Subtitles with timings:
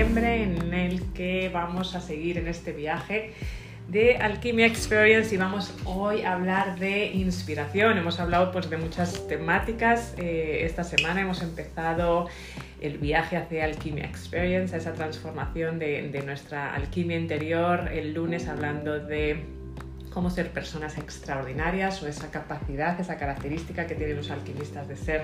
[0.00, 3.32] en el que vamos a seguir en este viaje
[3.88, 7.98] de Alchemia Experience y vamos hoy a hablar de inspiración.
[7.98, 10.14] Hemos hablado pues, de muchas temáticas.
[10.16, 12.28] Eh, esta semana hemos empezado
[12.80, 17.90] el viaje hacia Alchemia Experience, a esa transformación de nuestra alquimia interior.
[17.92, 19.57] El lunes hablando de
[20.18, 25.22] cómo ser personas extraordinarias o esa capacidad, esa característica que tienen los alquimistas de ser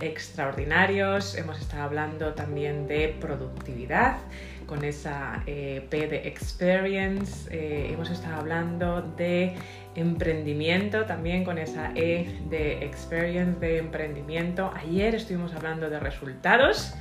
[0.00, 1.34] extraordinarios.
[1.34, 4.18] Hemos estado hablando también de productividad
[4.66, 7.52] con esa eh, P de experience.
[7.52, 9.56] Eh, hemos estado hablando de
[9.96, 14.72] emprendimiento también con esa E de experience de emprendimiento.
[14.72, 16.94] Ayer estuvimos hablando de resultados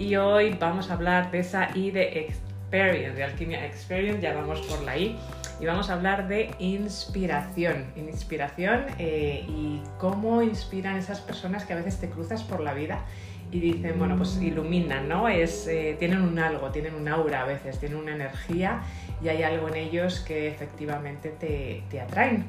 [0.00, 4.60] y hoy vamos a hablar de esa I de experience, de alquimia experience, ya vamos
[4.62, 5.16] por la I
[5.60, 7.84] y vamos a hablar de inspiración.
[7.94, 13.04] Inspiración eh, y cómo inspiran esas personas que a veces te cruzas por la vida
[13.52, 14.42] y dicen, bueno, pues mm.
[14.42, 15.28] iluminan, ¿no?
[15.28, 18.80] Es, eh, tienen un algo, tienen un aura a veces, tienen una energía
[19.22, 22.46] y hay algo en ellos que efectivamente te, atraen.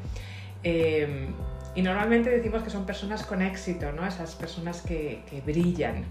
[0.63, 1.27] Em,
[1.75, 4.05] y normalmente decimos que son personas con éxito, ¿no?
[4.05, 6.05] Esas personas que, brillan,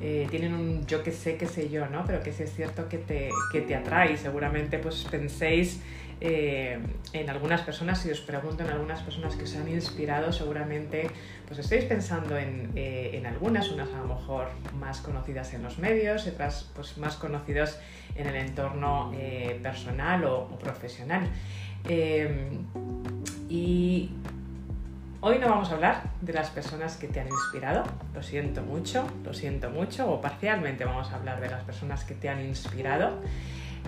[0.00, 2.04] eh, tienen un yo que sé, qué sé yo, ¿no?
[2.06, 4.16] Pero que sí es cierto que te, que te atrae.
[4.16, 5.80] Seguramente pues penséis
[6.20, 6.78] eh,
[7.12, 11.10] en algunas personas, si os pregunto en algunas personas que os han inspirado, seguramente
[11.46, 16.26] pues estáis pensando en, eh, algunas, unas a lo mejor más conocidas en los medios,
[16.26, 17.80] otras pues más conocidas
[18.14, 21.28] en el entorno eh, personal o, profesional.
[23.48, 24.10] y
[25.28, 27.82] Hoy no vamos a hablar de las personas que te han inspirado,
[28.14, 32.14] lo siento mucho, lo siento mucho, o parcialmente vamos a hablar de las personas que
[32.14, 33.18] te han inspirado.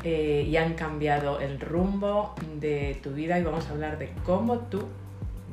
[0.04, 4.58] Eh, y han cambiado el rumbo de tu vida y vamos a hablar de cómo
[4.60, 4.86] tú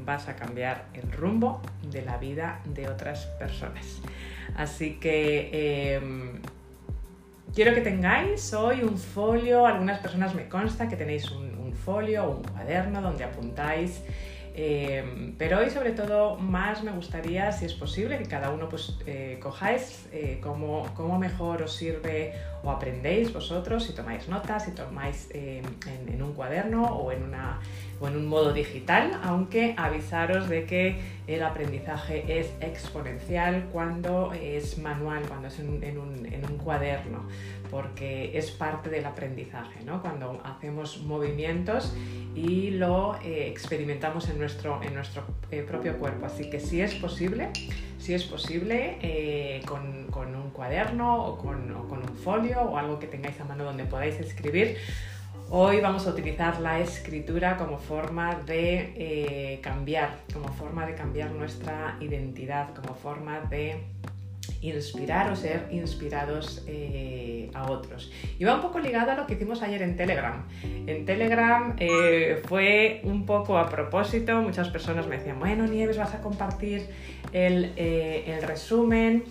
[0.05, 4.01] vas a cambiar el rumbo de la vida de otras personas.
[4.55, 6.41] Así que em,
[7.55, 12.25] quiero que tengáis hoy un folio, algunas personas me consta que tenéis un, un folio
[12.25, 14.03] o un cuaderno donde apuntáis
[14.57, 18.97] Em, pero hoy sobre todo más me gustaría, si es posible, que cada uno pues
[19.05, 22.33] eh, cojáis eh, cómo, mejor os sirve
[22.63, 25.65] o aprendéis vosotros, si tomáis notas, si tomáis em,
[26.07, 27.59] en, un cuaderno o en, una,
[27.99, 34.77] o en un modo digital, aunque avisaros de que el aprendizaje es exponencial cuando es
[34.77, 37.27] manual, cuando es en, un, cuaderno
[37.69, 40.01] porque es parte del aprendizaje, ¿no?
[40.01, 41.93] Cuando hacemos movimientos
[42.35, 46.25] y lo eh, experimentamos en nuestro, en nuestro eh, propio cuerpo.
[46.25, 47.49] Así que si es posible,
[47.97, 53.39] si es posible, eh, con, un cuaderno o con, un folio o algo que tengáis
[53.41, 54.77] a mano donde podáis escribir,
[55.49, 61.97] Hoy vamos a utilizar la escritura como forma de cambiar, como forma de cambiar nuestra
[62.01, 63.83] identidad, como forma de
[64.61, 68.11] inspirar o ser inspirados eh, a otros.
[68.39, 70.45] Y va un poco ligado a lo que hicimos ayer en Telegram.
[70.63, 76.13] En Telegram eh, fue un poco a propósito, muchas personas me decían, bueno, Nieves, vas
[76.13, 76.87] a compartir
[77.33, 79.23] eh, el resumen.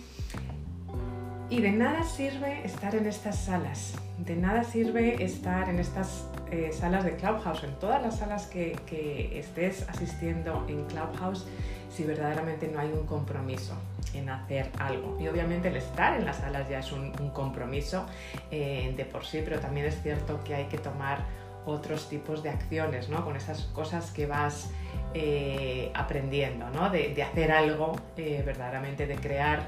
[1.49, 6.27] Y de nada sirve estar en estas salas, de nada sirve estar en estas
[6.71, 11.45] salas de Clubhouse, en todas las salas que, estés asistiendo en Clubhouse,
[11.89, 13.73] si verdaderamente no hay un compromiso
[14.13, 15.17] en hacer algo.
[15.19, 18.05] Y obviamente el estar en las salas ya es un, compromiso
[18.51, 21.19] eh, de por sí, pero también es cierto que hay que tomar
[21.65, 23.25] otros tipos de acciones, ¿no?
[23.25, 24.69] Con esas cosas que vas
[25.13, 26.89] eh, aprendiendo, ¿no?
[26.89, 29.67] De, hacer algo eh, verdaderamente, de crear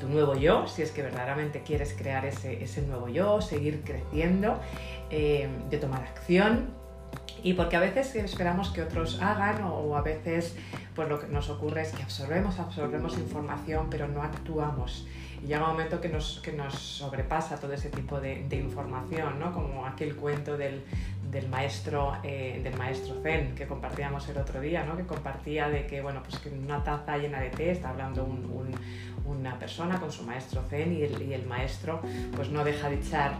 [0.00, 4.60] tu nuevo yo, si es que verdaderamente quieres crear ese, ese nuevo yo, seguir creciendo,
[5.10, 6.70] de tomar acción,
[7.44, 10.56] y porque a veces esperamos que otros hagan o a veces
[10.94, 15.06] pues lo que nos ocurre es que absorbemos, absorbemos información pero no actuamos.
[15.42, 19.52] Y llega un momento que nos, que nos sobrepasa todo ese tipo de, información, ¿no?
[19.52, 20.82] como aquel cuento del,
[21.34, 24.96] del maestro, eh, del maestro Zen que compartíamos el otro día, ¿no?
[24.96, 28.24] que compartía de que, bueno, pues que en una taza llena de té está hablando
[29.26, 32.00] una persona con su maestro Zen y el, maestro
[32.36, 33.32] pues no deja de echar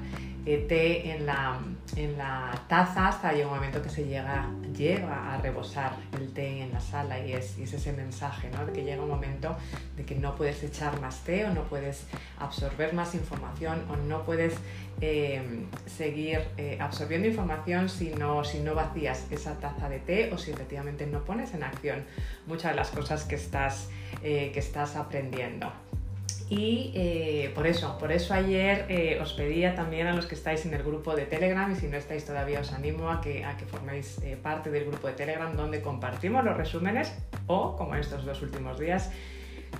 [0.44, 1.58] té en la,
[1.96, 6.62] en la taza hasta llega un momento que se llega, llega a rebosar el té
[6.62, 8.66] en la sala y es, es ese mensaje, ¿no?
[8.66, 9.56] de que llega un momento
[9.96, 12.06] de que no puedes echar más té o no puedes
[12.38, 14.54] absorber más información o no puedes
[15.00, 20.38] eh, seguir eh, absorbiendo información si no, si no vacías esa taza de té o
[20.38, 22.04] si efectivamente no pones en acción
[22.46, 23.88] muchas de las cosas que estás,
[24.22, 25.72] eh, que estás aprendiendo.
[26.50, 30.66] Y eh, por eso, por eso ayer eh, os pedía también a los que estáis
[30.66, 33.56] en el grupo de Telegram y si no estáis todavía os animo a que, a
[33.56, 37.14] que forméis parte del grupo de Telegram donde compartimos los resúmenes
[37.46, 39.10] o, como en estos dos últimos días,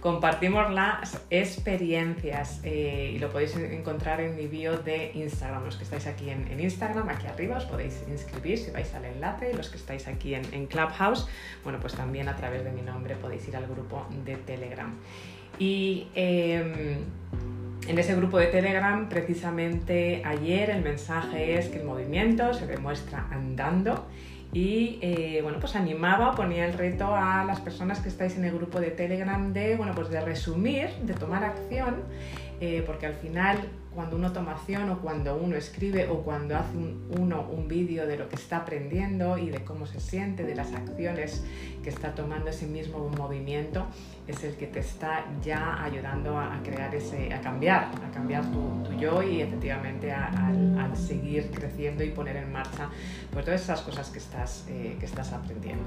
[0.00, 5.64] compartimos las experiencias eh, y lo podéis encontrar en mi bio de Instagram.
[5.64, 9.54] Los que estáis aquí en, Instagram, aquí arriba, os podéis inscribir si vais al enlace.
[9.54, 11.28] Los que estáis aquí en, Clubhouse,
[11.62, 14.92] bueno, pues también a través de mi nombre podéis ir al grupo de Telegram.
[15.58, 16.98] Y em,
[17.86, 23.26] en ese grupo de Telegram, precisamente ayer, el mensaje es que el movimiento se demuestra
[23.30, 24.06] andando
[24.54, 28.54] y eh, bueno, pues animaba, ponía el reto a las personas que estáis en el
[28.54, 31.96] grupo de Telegram de, bueno, pues de resumir, de tomar acción,
[32.60, 33.58] eh, porque al final
[33.94, 36.76] cuando uno toma acción o cuando uno escribe o cuando hace
[37.18, 40.72] uno un vídeo de lo que está aprendiendo y de cómo se siente, de las
[40.72, 41.44] acciones
[41.82, 43.86] que está tomando ese mismo movimiento,
[44.26, 48.92] es el que te está ya ayudando a, crear ese, a cambiar, a cambiar tu,
[48.98, 52.88] yo y efectivamente al seguir creciendo y poner en marcha
[53.32, 55.84] pues todas esas cosas que estás, eh, que estás aprendiendo.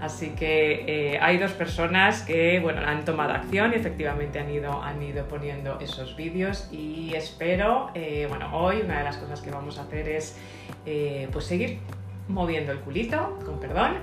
[0.00, 4.82] Así que eh, hay dos personas que bueno, han tomado acción y efectivamente han ido,
[4.82, 9.40] han ido poniendo esos vídeos y es pero eh, bueno, hoy una de las cosas
[9.40, 10.36] que vamos a hacer es
[10.84, 11.78] eh, pues seguir
[12.28, 13.94] moviendo el culito, con perdón,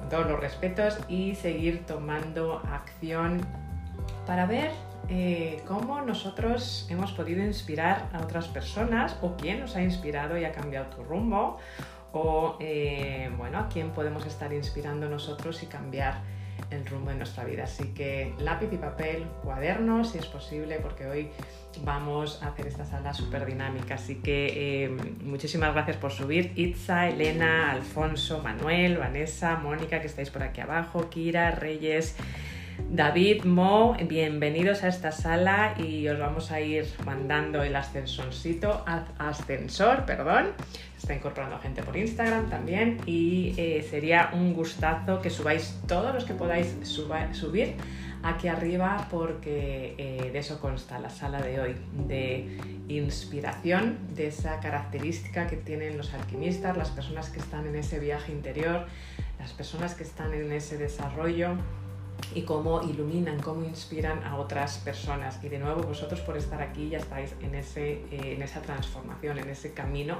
[0.00, 3.46] con todos los respetos y seguir tomando acción
[4.26, 4.72] para ver
[5.08, 10.44] eh, cómo nosotros hemos podido inspirar a otras personas o quién nos ha inspirado y
[10.44, 11.58] ha cambiado tu rumbo
[12.12, 12.58] o
[13.38, 16.22] bueno, a quién podemos estar inspirando nosotros y cambiar
[16.70, 17.64] el rumbo de nuestra vida.
[17.64, 21.30] Así que lápiz y papel, cuadernos si es posible, porque hoy
[21.84, 23.94] vamos a hacer esta sala súper dinámica.
[23.94, 24.88] Así que eh,
[25.22, 26.52] muchísimas gracias por subir.
[26.56, 32.16] Itza, Elena, Alfonso, Manuel, Vanessa, Mónica, que estáis por aquí abajo, Kira, Reyes.
[32.88, 38.84] David, Mo, bienvenidos a esta sala y os vamos a ir mandando el ascensorcito,
[39.18, 40.52] ascensor, perdón.
[40.96, 46.24] está incorporando gente por Instagram también y eh, sería un gustazo que subáis todos los
[46.24, 47.74] que podáis subir
[48.22, 51.76] aquí arriba porque eh, de eso consta la sala de hoy,
[52.06, 52.58] de
[52.88, 58.32] inspiración, de esa característica que tienen los alquimistas, las personas que están en ese viaje
[58.32, 58.86] interior,
[59.38, 61.56] las personas que están en ese desarrollo
[62.34, 65.42] y cómo iluminan, cómo inspiran a otras personas.
[65.42, 69.38] Y de nuevo vosotros por estar aquí ya estáis en, ese, eh, en esa transformación,
[69.38, 70.18] en ese camino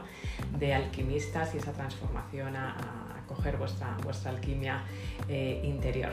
[0.59, 2.97] de alquimistas y esa transformación a,
[3.29, 4.83] coger vuestra, vuestra alquimia
[5.29, 6.11] eh, interior.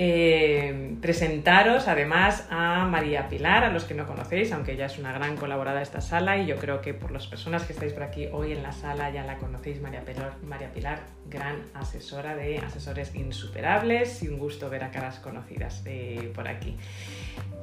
[0.00, 5.12] Eh, presentaros además a María Pilar, a los que no conocéis, aunque ella es una
[5.12, 8.04] gran colaboradora de esta sala y yo creo que por las personas que estáis por
[8.04, 12.58] aquí hoy en la sala ya la conocéis, María Pilar, María Pilar gran asesora de
[12.58, 16.76] asesores insuperables y un gusto ver a caras conocidas eh, por aquí.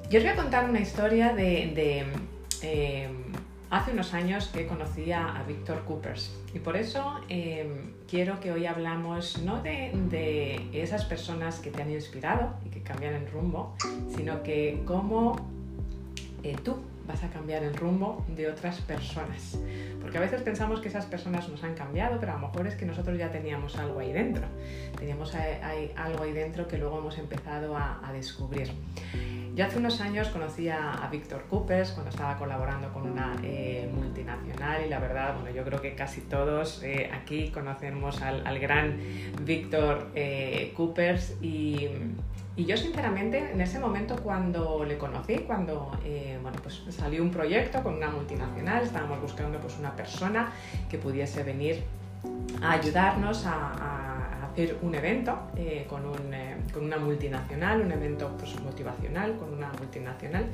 [0.09, 2.05] Yo os voy a contar una historia de...
[2.61, 3.07] Eh,
[3.75, 8.65] hace unos años que conocí a, Víctor Coopers y por eso em, quiero que hoy
[8.65, 13.75] hablamos no de, esas personas que te han inspirado y que cambian el rumbo,
[14.15, 15.35] sino que cómo
[16.43, 19.57] eh, tú vas a cambiar el rumbo de otras personas.
[20.01, 22.75] Porque a veces pensamos que esas personas nos han cambiado, pero a lo mejor es
[22.75, 24.45] que nosotros ya teníamos algo ahí dentro.
[24.97, 28.71] Teníamos algo ahí dentro que luego hemos empezado a, descubrir.
[29.55, 34.85] Yo hace unos años conocí a, Víctor Coopers cuando estaba colaborando con una eh, multinacional
[34.85, 38.99] y la verdad, bueno, yo creo que casi todos eh, aquí conocemos al, gran
[39.43, 41.87] Víctor eh, Coopers y,
[42.57, 45.91] yo sinceramente en ese momento cuando le conocí, cuando
[46.41, 50.51] bueno, pues salió un proyecto con una multinacional, estábamos buscando pues una persona
[50.89, 51.83] que pudiese venir
[52.61, 54.14] a ayudarnos a,
[54.81, 59.71] un evento eh, con, un, eh, con, una multinacional, un evento pues, motivacional con una
[59.73, 60.45] multinacional.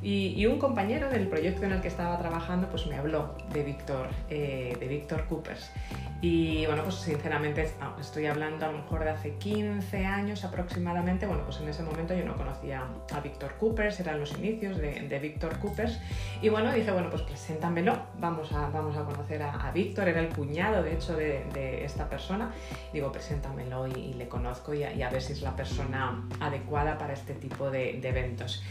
[0.00, 4.08] Y, un compañero del proyecto en el que estaba trabajando pues me habló de Víctor,
[4.28, 5.70] de Víctor Coopers.
[6.22, 11.26] Y bueno, pues sinceramente ah, estoy hablando a lo mejor de hace 15 años aproximadamente.
[11.26, 15.08] Bueno, pues en ese momento yo no conocía a Víctor Coopers, eran los inicios de,
[15.08, 15.98] de Víctor Coopers.
[16.40, 20.28] Y bueno, dije, bueno, pues preséntamelo, vamos a, vamos a conocer a, Víctor, era el
[20.28, 22.52] cuñado de hecho de, esta persona.
[22.92, 27.34] Digo, preséntamelo y, le conozco y a, ver si es la persona adecuada para este
[27.34, 28.62] tipo de eventos.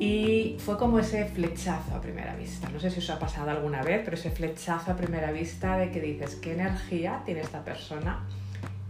[0.00, 2.68] Y fue como ese flechazo a primera vista.
[2.68, 5.90] No sé si os ha pasado alguna vez, pero ese flechazo a primera vista de
[5.90, 8.24] que dices, ¿qué energía tiene esta persona?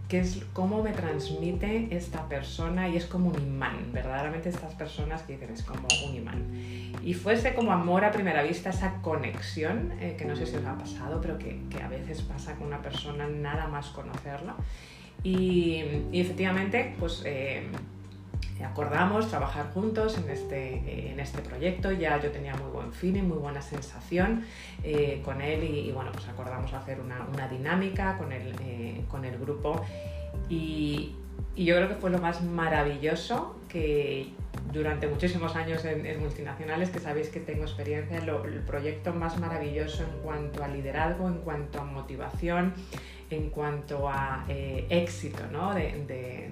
[0.09, 2.87] ¿Qué es cómo me transmite esta persona?
[2.89, 3.91] Y es como un imán.
[3.91, 6.43] Verdaderamente estas personas que dicen es como un imán.
[7.03, 10.65] Y fuese como amor a primera vista, esa conexión, eh, que no sé si os
[10.65, 14.55] ha pasado, pero que, a veces pasa con una persona nada más conocerla.
[15.23, 17.21] Y, y efectivamente, pues...
[17.25, 17.67] Eh,
[18.63, 21.91] acordamos trabajar juntos en este, en este proyecto.
[21.91, 24.45] Ya yo tenía muy buen feeling, muy buena sensación
[24.83, 29.25] eh, con él y, bueno, pues acordamos hacer una, una dinámica con el, eh, con
[29.25, 29.81] el grupo.
[30.49, 31.15] Y,
[31.55, 34.33] y yo creo que fue lo más maravilloso que
[34.71, 40.19] durante muchísimos años en, multinacionales, que sabéis que tengo experiencia, el proyecto más maravilloso en
[40.21, 42.73] cuanto a liderazgo, en cuanto a motivación,
[43.29, 45.73] en cuanto a eh, éxito ¿no?
[45.73, 46.51] de,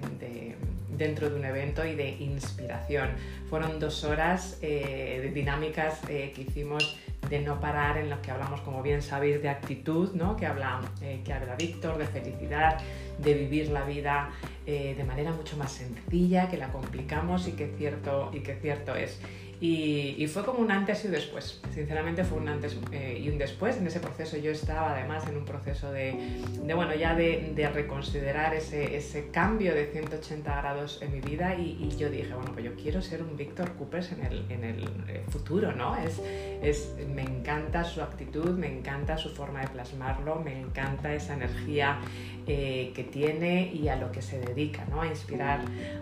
[0.96, 3.10] dentro de un evento y de inspiración.
[3.48, 6.96] Fueron dos horas eh, de dinámicas eh, que hicimos
[7.28, 10.36] de no parar en lo que hablamos, como bien sabéis, de actitud, ¿no?
[10.36, 10.80] que, habla,
[11.24, 12.78] que habla Víctor, de felicidad,
[13.18, 14.30] de vivir la vida
[14.66, 19.20] de manera mucho más sencilla, que la complicamos y que cierto, y que cierto es.
[19.60, 21.60] Y, fue como un antes y un después.
[21.72, 23.76] Sinceramente fue un antes eh, y un después.
[23.76, 26.42] En ese proceso yo estaba además en un proceso de,
[26.74, 32.10] bueno, ya de, reconsiderar ese, ese, cambio de 180 grados en mi vida y, yo
[32.10, 35.72] dije, bueno, pues yo quiero ser un Víctor Coopers en el, en el eh, futuro,
[35.72, 35.96] ¿no?
[35.96, 36.20] Es,
[36.62, 41.98] es, me encanta su actitud, me encanta su forma de plasmarlo, me encanta esa energía
[42.46, 45.00] eh, que tiene y a lo que se dedica, ¿no?
[45.00, 45.60] A inspirar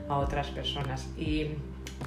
[0.09, 1.09] a otras personas.
[1.17, 1.51] Y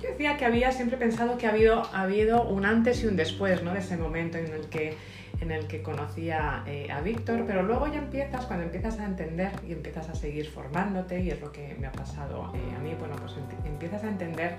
[0.02, 3.16] yo decía que había siempre pensado que ha habido, ha habido un antes y un
[3.16, 3.74] después ¿no?
[3.74, 4.96] de ese momento en el que,
[5.42, 9.52] en el que conocía eh, a Víctor, pero luego ya empiezas, cuando empiezas a entender
[9.68, 12.96] y empiezas a seguir formándote, y es lo que me ha pasado eh, a mí,
[13.00, 13.34] bueno, pues
[13.66, 14.58] empiezas a entender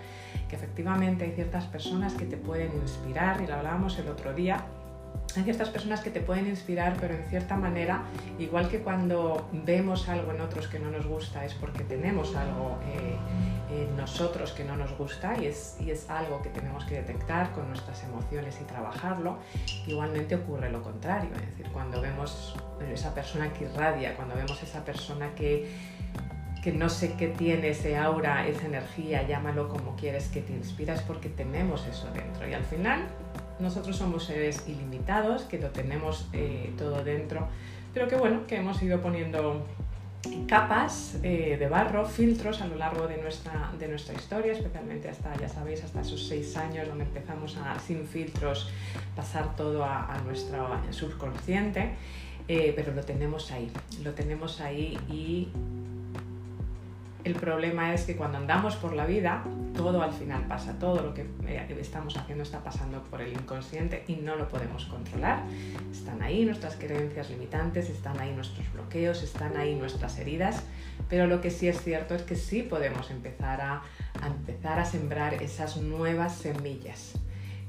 [0.49, 4.64] que efectivamente hay ciertas personas que te pueden inspirar, y lo hablábamos el otro día,
[5.37, 8.03] hay ciertas personas que te pueden inspirar, pero en cierta manera,
[8.39, 12.79] igual que cuando vemos algo en otros que no nos gusta, es porque tenemos algo
[12.87, 13.17] eh,
[13.83, 17.53] en nosotros que no nos gusta y es, y es algo que tenemos que detectar
[17.53, 19.39] con nuestras emociones y trabajarlo.
[19.87, 22.57] Igualmente ocurre lo contrario, es decir, cuando vemos
[22.93, 25.71] esa persona que irradia, cuando vemos esa persona que,
[26.63, 30.95] que no sé qué tiene ese aura, esa energía, llámalo como quieres, que te inspira,
[30.95, 32.49] es porque tenemos eso dentro.
[32.49, 33.07] Y al final
[33.59, 37.49] nosotros somos seres ilimitados, que lo tenemos eh, todo dentro,
[37.95, 39.65] pero que bueno, que hemos ido poniendo
[40.47, 45.37] capas eh, de barro, filtros a lo largo de nuestra, de nuestra historia, especialmente hasta,
[45.37, 48.71] ya sabéis, hasta esos seis años donde empezamos a, sin filtros,
[49.15, 51.95] pasar todo a, nuestro subconsciente,
[52.49, 53.71] eh, pero lo tenemos ahí,
[54.03, 55.49] lo tenemos ahí y
[57.26, 59.42] el problema es que cuando andamos por la vida,
[59.75, 64.04] todo al final pasa, todo lo que eh, estamos haciendo está pasando por el inconsciente
[64.06, 65.42] y no lo podemos controlar.
[65.90, 70.62] Están ahí nuestras creencias limitantes, están ahí nuestros bloqueos, están ahí nuestras heridas,
[71.09, 73.83] pero lo que sí es cierto es que sí podemos empezar a,
[74.25, 77.14] empezar a sembrar esas nuevas semillas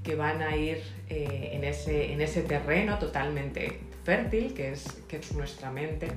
[0.03, 5.17] que van a ir eh, en, ese, en ese terreno totalmente fértil, que es, que
[5.17, 6.07] es nuestra mente,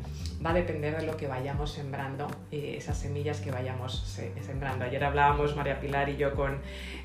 [0.46, 4.16] va a depender de lo que vayamos sembrando, eh, esas semillas que vayamos
[4.46, 4.84] sembrando.
[4.84, 6.60] Ayer hablábamos María Pilar y yo con,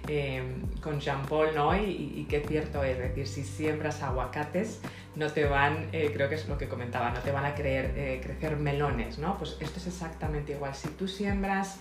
[0.08, 0.44] eh,
[0.82, 1.76] con Jean-Paul, ¿no?
[1.76, 4.80] Y, qué cierto es, decir, si siembras aguacates,
[5.16, 8.22] no te van, eh, creo que es lo que comentaba, no te van a creer,
[8.22, 9.40] crecer melones, ¿no?
[9.40, 10.76] Pues esto es exactamente igual.
[10.76, 11.80] Si tú siembras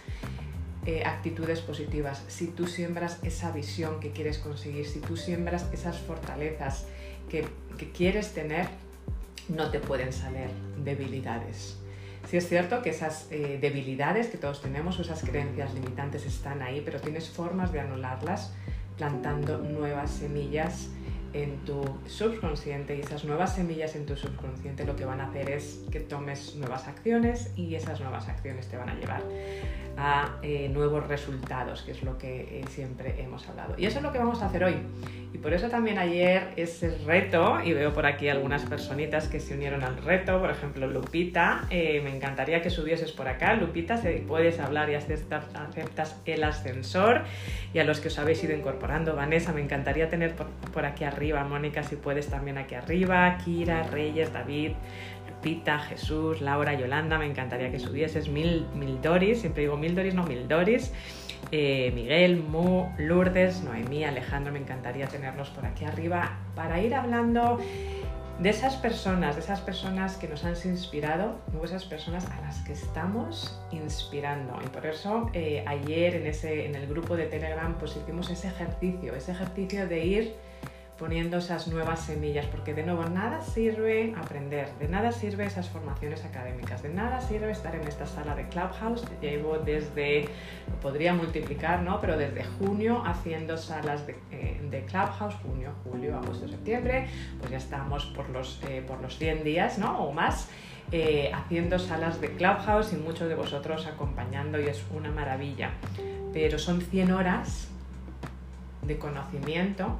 [1.04, 6.86] actitudes positivas, si tú siembras esa visión que quieres conseguir, si tú siembras esas fortalezas
[7.28, 7.46] que,
[7.78, 8.66] que quieres tener,
[9.48, 10.48] no te pueden salir
[10.84, 11.78] debilidades.
[12.28, 16.80] Sí es cierto que esas eh, debilidades que todos tenemos esas creencias limitantes están ahí,
[16.84, 18.52] pero tienes formas de anularlas
[18.96, 20.88] plantando nuevas semillas
[21.34, 25.50] en tu subconsciente y esas nuevas semillas en tu subconsciente lo que van a hacer
[25.50, 29.22] es que tomes nuevas acciones y esas nuevas acciones te van a llevar
[29.96, 33.74] a eh, nuevos resultados, que es lo que eh, siempre hemos hablado.
[33.76, 34.76] Y eso es lo que vamos a hacer hoy.
[35.32, 39.54] Y por eso también ayer ese reto, y veo por aquí algunas personitas que se
[39.54, 43.54] unieron al reto, por ejemplo Lupita, eh, me encantaría que subieses por acá.
[43.54, 47.22] Lupita, si puedes hablar y aceptas, aceptas el ascensor.
[47.72, 51.02] Y a los que os habéis ido incorporando, Vanessa, me encantaría tener por, por aquí
[51.02, 54.72] arriba, Mónica, si puedes también aquí arriba, Kira, Reyes, David,
[55.42, 60.14] Pita, Jesús, Laura, Yolanda, me encantaría que subieses mil, mil Doris, siempre digo mil Doris,
[60.14, 60.92] no mil Doris.
[61.52, 67.58] Eh, Miguel, Mu, Lourdes, Noemí, Alejandro, me encantaría tenerlos por aquí arriba para ir hablando
[68.38, 72.58] de esas personas, de esas personas que nos han inspirado, de esas personas a las
[72.60, 74.58] que estamos inspirando.
[74.64, 78.48] Y por eso eh, ayer en, ese, en el grupo de Telegram pues hicimos ese
[78.48, 80.34] ejercicio, ese ejercicio de ir
[80.98, 86.24] poniendo esas nuevas semillas, porque de nuevo nada sirve aprender, de nada sirve esas formaciones
[86.24, 90.28] académicas, de nada sirve estar en esta sala de Clubhouse, llevo desde,
[90.80, 92.00] podría multiplicar, ¿no?
[92.00, 97.08] Pero desde junio haciendo salas de, eh, Clubhouse, junio, julio, agosto, septiembre,
[97.40, 99.98] pues ya estamos por los, eh, por los 100 días, ¿no?
[100.04, 100.48] O más.
[100.92, 105.70] Eh, haciendo salas de Clubhouse y muchos de vosotros acompañando y es una maravilla.
[106.32, 107.68] Pero son 100 horas
[108.82, 109.98] de conocimiento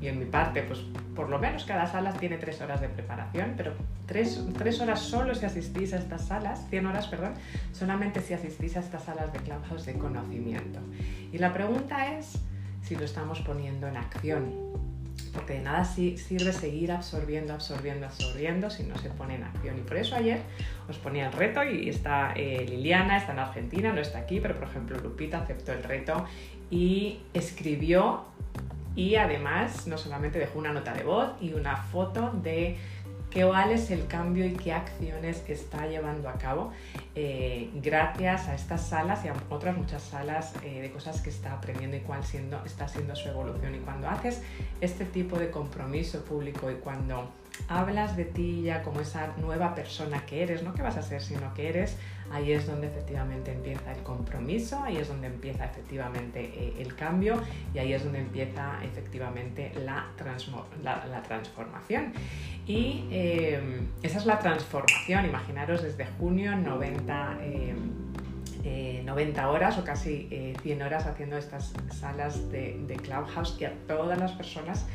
[0.00, 0.80] y en mi parte, pues
[1.14, 3.72] por lo menos cada sala tiene tres horas de preparación, pero
[4.06, 7.32] tres, tres horas solo si asistís a estas salas, 100 horas, perdón,
[7.72, 10.80] solamente si asistís a estas salas de Clubhouse de conocimiento.
[11.32, 12.38] Y la pregunta es
[12.82, 14.66] si lo estamos poniendo en acción
[15.36, 19.76] porque de nada sirve seguir absorbiendo, absorbiendo, absorbiendo si no se pone en acción.
[19.78, 20.40] Y por eso ayer
[20.88, 24.54] os ponía el reto y está eh, Liliana, está en Argentina, no está aquí, pero
[24.54, 26.24] por ejemplo Lupita aceptó el reto
[26.70, 28.24] y escribió
[28.96, 32.78] y además no solamente dejó una nota de voz y una foto de
[33.32, 36.72] cuál es el cambio y qué acciones está llevando a cabo
[37.14, 41.52] eh, gracias a estas salas y a otras muchas salas eh, de cosas que está
[41.52, 43.74] aprendiendo y cuál siendo, está siendo su evolución.
[43.74, 44.42] Y cuando haces
[44.80, 47.30] este tipo de compromiso público y cuando
[47.68, 51.22] hablas de ti ya como esa nueva persona que eres, no que vas a ser,
[51.22, 51.96] sino que eres,
[52.32, 57.40] ahí es donde efectivamente empieza el compromiso, ahí es donde empieza efectivamente eh, el cambio
[57.74, 60.06] y ahí es donde empieza efectivamente la,
[61.26, 62.12] transformación.
[62.66, 63.60] Y eh,
[64.02, 67.38] esa es la transformación, imaginaros desde junio 90...
[69.04, 70.28] 90 eh, horas o casi
[70.60, 74.86] 100 horas haciendo estas salas de, de Clubhouse y a todas las personas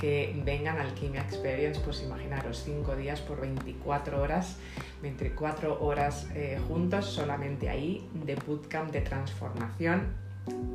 [0.00, 4.56] que vengan al Alquimia Experience, pues imaginaros 5 días por 24 horas,
[5.02, 10.28] 24 horas eh, juntos, solamente ahí, de bootcamp de transformación.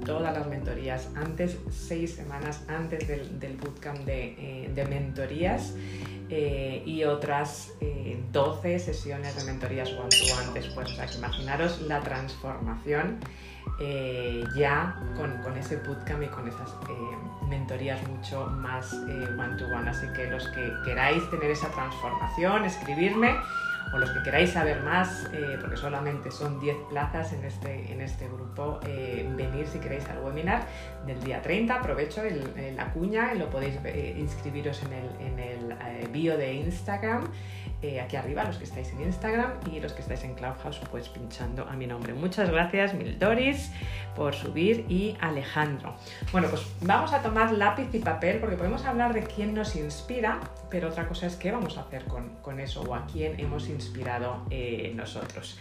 [0.06, 5.74] Todas las mentorías antes, 6 semanas antes del, bootcamp de, eh, mentorías
[6.30, 7.72] eh, y otras
[8.32, 10.92] 12 sesiones de mentorías one-to-one después.
[10.92, 13.20] O sea, que imaginaros la transformación
[13.80, 19.90] eh, ya con, ese bootcamp y con esas eh, mentorías mucho más eh, one-to-one.
[19.90, 23.36] Así que los que queráis tener esa transformación, escribirme
[23.94, 25.30] o los que queráis saber más,
[25.62, 28.80] porque solamente son 10 plazas en este, en este grupo,
[29.36, 30.66] venir si queréis al webinar
[31.06, 31.74] del día 30.
[31.74, 32.22] Aprovecho
[32.76, 33.76] la cuña y lo podéis
[34.18, 37.30] inscribiros en el, en el bio de Instagram.
[37.84, 41.10] Eh, aquí arriba, los que estáis en Instagram y los que estáis en Clubhouse, pues
[41.10, 42.14] pinchando a mi nombre.
[42.14, 43.72] Muchas gracias, Mildoris,
[44.16, 45.94] por subir y Alejandro.
[46.32, 50.40] Bueno, pues vamos a tomar lápiz y papel porque podemos hablar de quién nos inspira,
[50.70, 54.46] pero otra cosa es qué vamos a hacer con, eso o a quién hemos inspirado
[54.50, 55.60] eh, nosotros.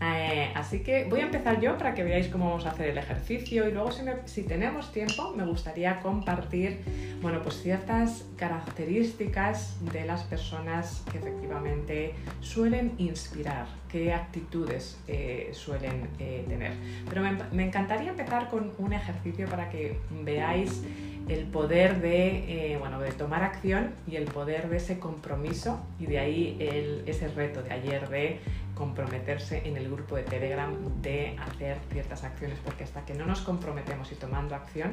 [0.00, 2.98] Eh, así que voy a empezar yo para que veáis cómo vamos a hacer el
[2.98, 3.90] ejercicio y luego
[4.26, 6.78] si, tenemos tiempo me gustaría compartir
[7.20, 16.08] bueno, pues ciertas características de las personas que efectivamente suelen inspirar, qué actitudes eh, suelen
[16.20, 16.74] eh, tener.
[17.08, 20.84] Pero me, encantaría empezar con un ejercicio para que veáis
[21.28, 26.18] el poder de, bueno, de tomar acción y el poder de ese compromiso y de
[26.20, 28.40] ahí ese reto de ayer de
[28.78, 33.40] comprometerse en el grupo de Telegram de hacer ciertas acciones, porque hasta que no nos
[33.40, 34.92] comprometemos y tomando acción,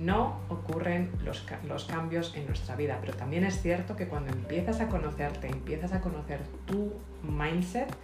[0.00, 1.42] no ocurren los,
[1.84, 2.98] cambios en nuestra vida.
[3.02, 7.94] Pero también es cierto que cuando empiezas a conocerte, empiezas a conocer tu mindset,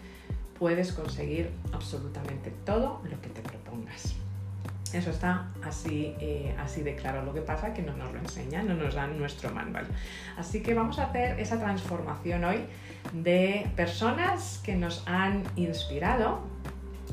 [0.59, 4.15] puedes conseguir absolutamente todo lo que te propongas.
[4.93, 7.25] Eso está así, eh, así de claro.
[7.25, 9.87] Lo que pasa es que no nos lo enseñan, no nos dan nuestro manual.
[10.37, 12.67] Así que vamos a hacer esa transformación hoy
[13.13, 16.41] de personas que nos han inspirado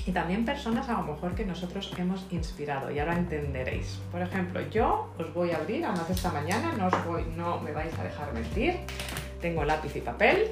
[0.06, 4.00] y también personas a lo mejor que nosotros hemos inspirado y ahora entenderéis.
[4.12, 7.72] Por ejemplo, yo os voy a abrir, además esta mañana no, os voy, no me
[7.72, 8.76] vais a dejar mentir,
[9.42, 10.48] tengo lápiz y papel,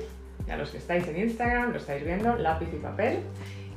[0.47, 3.19] ya los que estáis en Instagram lo estáis viendo, lápiz y papel.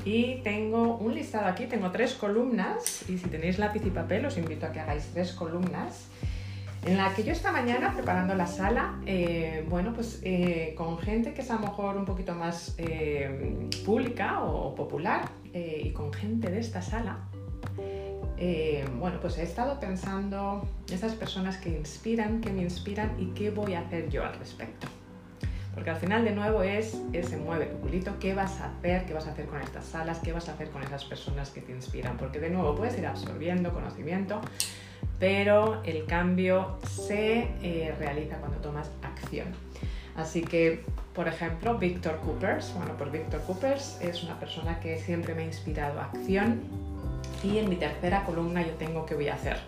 [0.05, 4.37] Y tengo un listado aquí, tengo tres columnas y si tenéis lápiz y papel os
[4.37, 6.09] invito a que hagáis tres columnas
[6.87, 11.33] en la que yo esta mañana preparando la sala, eh, bueno, pues eh, con gente
[11.33, 16.51] que es a lo mejor un poquito más eh, pública o popular y con gente
[16.51, 17.29] de esta sala,
[18.99, 23.75] bueno, pues he estado pensando esas personas que inspiran, que me inspiran y qué voy
[23.75, 24.88] a hacer yo al respecto.
[25.73, 29.14] Porque al final de nuevo es ese mueve tu culito, qué vas a hacer, qué
[29.14, 31.70] vas a hacer con estas salas, qué vas a hacer con esas personas que te
[31.70, 32.16] inspiran.
[32.16, 34.40] Porque de nuevo puedes ir absorbiendo conocimiento,
[35.19, 39.49] pero el cambio se eh, realiza cuando tomas acción.
[40.17, 45.35] Así que, por ejemplo, Victor Coopers, bueno, pues Victor Coopers es una persona que siempre
[45.35, 46.61] me ha inspirado a acción
[47.43, 49.59] y en mi tercera columna yo tengo qué voy a hacer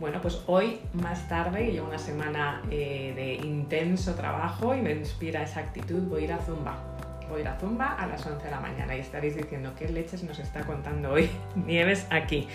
[0.00, 5.42] bueno, pues hoy más tarde, llevo una semana eh, de intenso trabajo y me inspira
[5.42, 6.89] esa actitud, voy a ir a Zumba.
[7.38, 10.38] Ir a Zumba a las 11 de la mañana y estaréis diciendo, ¿qué leches nos
[10.38, 12.48] está contando hoy Nieves aquí?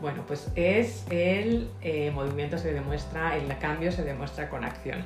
[0.00, 5.04] Bueno, pues es el eh, movimiento se demuestra, el cambio se demuestra con acción.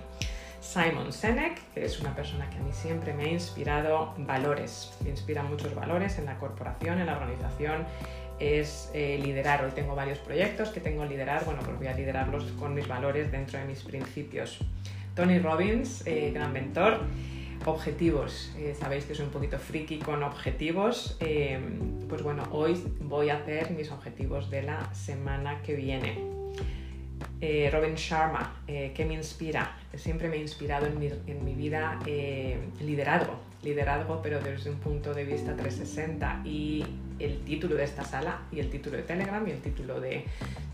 [0.60, 5.10] Simon Sinek, que es una persona que a mí siempre me ha inspirado valores, me
[5.10, 7.84] inspira muchos valores en la corporación, en la organización,
[8.38, 9.64] es eh, liderar.
[9.64, 12.86] Hoy tengo varios proyectos que tengo que liderar, bueno, pues voy a liderarlos con mis
[12.86, 14.58] valores dentro de mis principios.
[15.14, 17.00] Tony Robbins, eh, gran mentor.
[17.64, 21.16] Objetivos, eh, sabéis que soy un poquito friki con objetivos.
[22.08, 26.18] pues bueno, hoy voy a hacer mis objetivos de la semana que viene.
[27.72, 29.76] Robin Sharma, ¿qué me inspira?
[29.94, 31.98] Siempre me ha inspirado en mi, en mi vida
[32.80, 36.84] liderazgo, liderazgo, pero desde un punto de vista 360 y
[37.18, 40.24] el título de esta sala y el título de Telegram y el título de,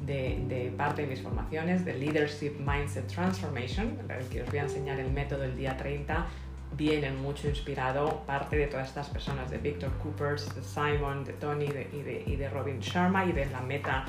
[0.06, 3.98] de, parte de mis formaciones de Leadership Mindset Transformation,
[4.30, 6.26] que os voy a enseñar el método el día 30,
[6.76, 11.64] vienen mucho inspirado parte de todas estas personas, de Victor Coopers, de Simon, de Tony
[11.64, 14.04] y, de, y, de, Robin Sharma y de la meta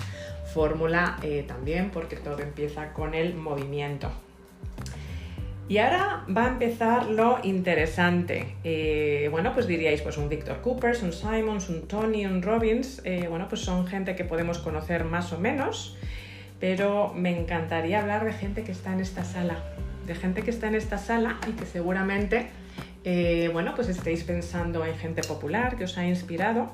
[0.53, 4.11] fórmula eh, también, porque todo empieza con el movimiento.
[5.69, 8.55] Y ahora va a empezar lo interesante.
[8.63, 13.27] Eh, bueno, pues diríais, pues un Victor Coopers, un Simons, un Tony, un Robbins, eh,
[13.29, 15.95] bueno, pues son gente que podemos conocer más o menos,
[16.59, 19.63] pero me encantaría hablar de gente que está en esta sala,
[20.09, 22.47] de gente que está en esta sala y que seguramente,
[23.03, 26.71] eh, bueno, pues estéis pensando en gente popular que os ha inspirado,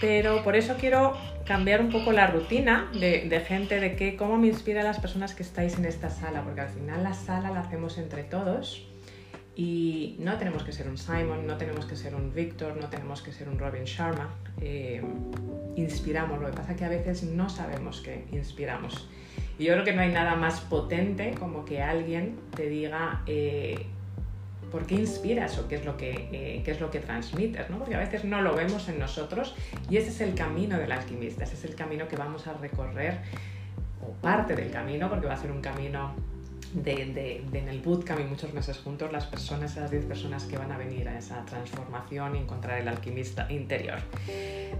[0.00, 4.46] pero por eso quiero cambiar un poco la rutina de, gente, de qué, cómo me
[4.46, 7.60] inspira a las personas que estáis en esta sala, porque al final la sala la
[7.60, 8.88] hacemos entre todos
[9.54, 13.20] y no tenemos que ser un Simon, no tenemos que ser un Victor, no tenemos
[13.20, 14.34] que ser un Robin Sharma.
[14.62, 15.02] Eh,
[15.76, 19.10] inspiramos, lo que pasa es que a veces no sabemos que inspiramos.
[19.58, 23.86] Y yo creo que no hay nada más potente como que alguien te diga, eh,
[24.74, 27.78] por qué inspiras o qué es lo que, eh, qué es lo que transmites, ¿no?
[27.78, 29.54] porque a veces no lo vemos en nosotros
[29.88, 33.18] y ese es el camino del alquimista, ese es el camino que vamos a recorrer
[34.02, 36.14] o parte del camino, porque va a ser un camino
[36.74, 40.72] de, en el bootcamp y muchos meses juntos, las personas, las 10 personas que van
[40.72, 43.98] a venir a esa transformación y encontrar el alquimista interior.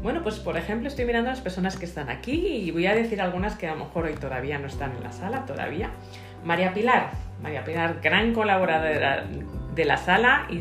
[0.03, 2.95] Bueno, pues por ejemplo estoy mirando a las personas que están aquí y voy a
[2.95, 5.91] decir algunas que a lo mejor hoy todavía no están en la sala, todavía.
[6.45, 9.25] María Pilar, María Pilar, gran colaboradora
[9.75, 10.61] de la sala y,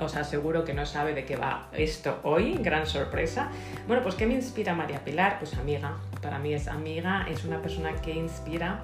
[0.00, 3.48] os aseguro que no sabe de qué va esto hoy, gran sorpresa.
[3.86, 5.38] Bueno, pues ¿qué me inspira María Pilar?
[5.38, 8.82] Pues amiga, para mí es amiga, es una persona que inspira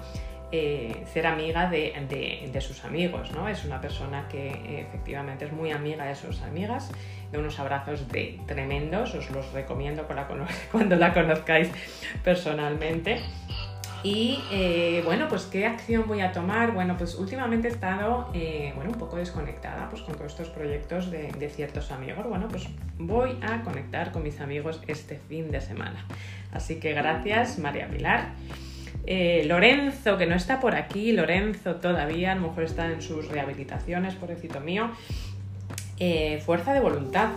[0.53, 3.47] eh, ser amiga de, de, sus amigos, ¿no?
[3.47, 6.91] Es una persona que eh, efectivamente es muy amiga de sus amigas,
[7.31, 10.05] de unos abrazos de tremendos, os los recomiendo
[10.71, 11.69] cuando la conozcáis
[12.21, 13.21] personalmente.
[14.03, 16.73] Y eh, bueno, pues ¿qué acción voy a tomar?
[16.73, 18.29] Bueno, pues últimamente he estado
[18.75, 22.27] bueno, un poco desconectada pues, con todos estos proyectos de, ciertos amigos.
[22.27, 26.05] Bueno, pues voy a conectar con mis amigos este fin de semana.
[26.51, 28.33] Así que gracias, María Pilar.
[29.05, 33.27] Eh, Lorenzo, que no está por aquí, Lorenzo todavía, a lo mejor está en sus
[33.27, 34.91] rehabilitaciones, pobrecito mío.
[36.45, 37.29] fuerza de voluntad,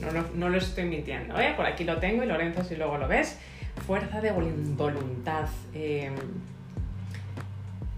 [0.00, 1.54] no, no, no, lo estoy mintiendo, ¿eh?
[1.56, 3.38] por aquí lo tengo y Lorenzo si luego lo ves
[3.86, 5.48] fuerza de voluntad.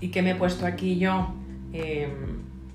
[0.00, 1.34] ¿Y qué me he puesto aquí yo?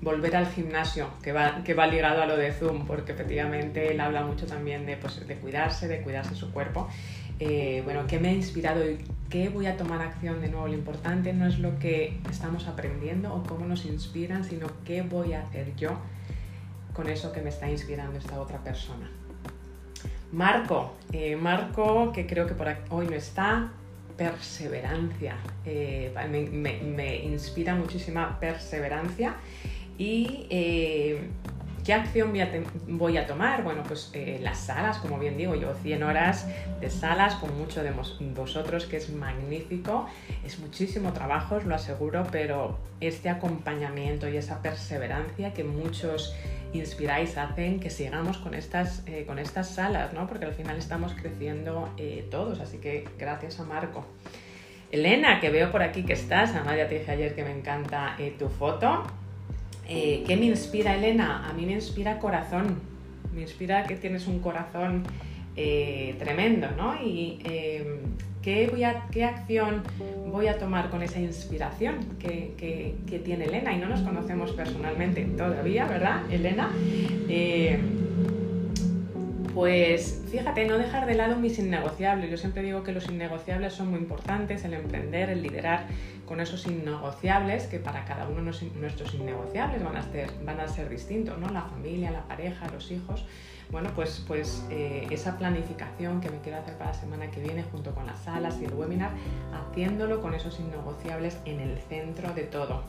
[0.00, 4.00] Volver al gimnasio, que va, que va ligado a lo de Zoom, porque efectivamente él
[4.00, 6.88] habla mucho también de, pues, de cuidarse, de cuidarse su cuerpo.
[7.38, 10.68] Eh, bueno, ¿qué me ha inspirado y qué voy a tomar acción de nuevo?
[10.68, 15.34] Lo importante no es lo que estamos aprendiendo o cómo nos inspiran, sino qué voy
[15.34, 15.98] a hacer yo
[16.94, 19.10] con eso que me está inspirando esta otra persona.
[20.32, 23.70] Marco, eh, Marco, que creo que por hoy no está,
[24.16, 25.36] perseverancia.
[25.66, 29.34] Eh, me, inspira muchísima perseverancia.
[29.98, 30.46] ¿Y
[31.86, 32.34] qué acción
[32.88, 33.62] voy a, tomar?
[33.62, 36.46] Bueno, pues las salas, como bien digo, llevo 100 horas
[36.80, 37.92] de salas con mucho de
[38.34, 40.06] vosotros, que es magnífico.
[40.44, 46.34] Es muchísimo trabajo, os lo aseguro, pero este acompañamiento y esa perseverancia que muchos
[46.72, 50.26] inspiráis, hacen que sigamos con estas, eh, con estas salas, ¿no?
[50.26, 54.04] Porque al final estamos creciendo eh, todos, así que gracias a Marco.
[54.90, 58.16] Elena, que veo por aquí que estás, además ya te dije ayer que me encanta
[58.18, 59.04] eh, tu foto.
[59.88, 61.48] ¿Qué me inspira, Elena?
[61.48, 62.80] A mí me inspira corazón,
[63.34, 65.04] me inspira que tienes un corazón
[65.54, 66.96] tremendo, ¿no?
[67.02, 67.38] Y
[68.42, 69.82] ¿qué, voy a, ¿qué acción
[70.30, 72.94] voy a tomar con esa inspiración que,
[73.24, 73.72] tiene Elena?
[73.72, 76.70] Y no nos conocemos personalmente todavía, ¿verdad, Elena?
[79.56, 82.30] Pues fíjate, no dejar de lado mis innegociables.
[82.30, 85.86] Yo siempre digo que los innegociables son muy importantes, el emprender, el liderar
[86.26, 90.90] con esos innegociables, que para cada uno nuestros innegociables van a ser, van a ser
[90.90, 91.48] distintos, ¿no?
[91.48, 93.24] La familia, la pareja, los hijos
[93.70, 97.64] bueno, pues, pues eh, esa planificación que me quiero hacer para la semana que viene
[97.64, 99.10] junto con las salas y el webinar,
[99.52, 102.84] haciéndolo con esos innegociables en el centro de todo.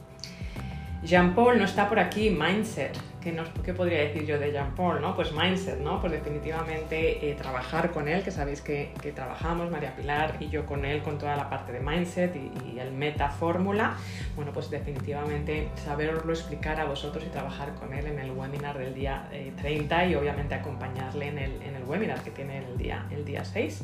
[1.04, 2.98] Jean-Paul no está por aquí, mindset.
[3.22, 5.02] ¿Qué, ¿Qué, podría decir yo de Jean-Paul?
[5.02, 5.16] ¿no?
[5.16, 6.00] Pues mindset, ¿no?
[6.00, 10.66] Pues definitivamente eh, trabajar con él, que sabéis que, que, trabajamos, María Pilar y yo
[10.66, 13.96] con él, con toda la parte de mindset y, el meta fórmula.
[14.36, 18.94] Bueno, pues definitivamente saberoslo explicar a vosotros y trabajar con él en el webinar del
[18.94, 23.06] día eh, 30 y obviamente acompañarle en el, en el, webinar que tiene el día,
[23.12, 23.84] el día 6.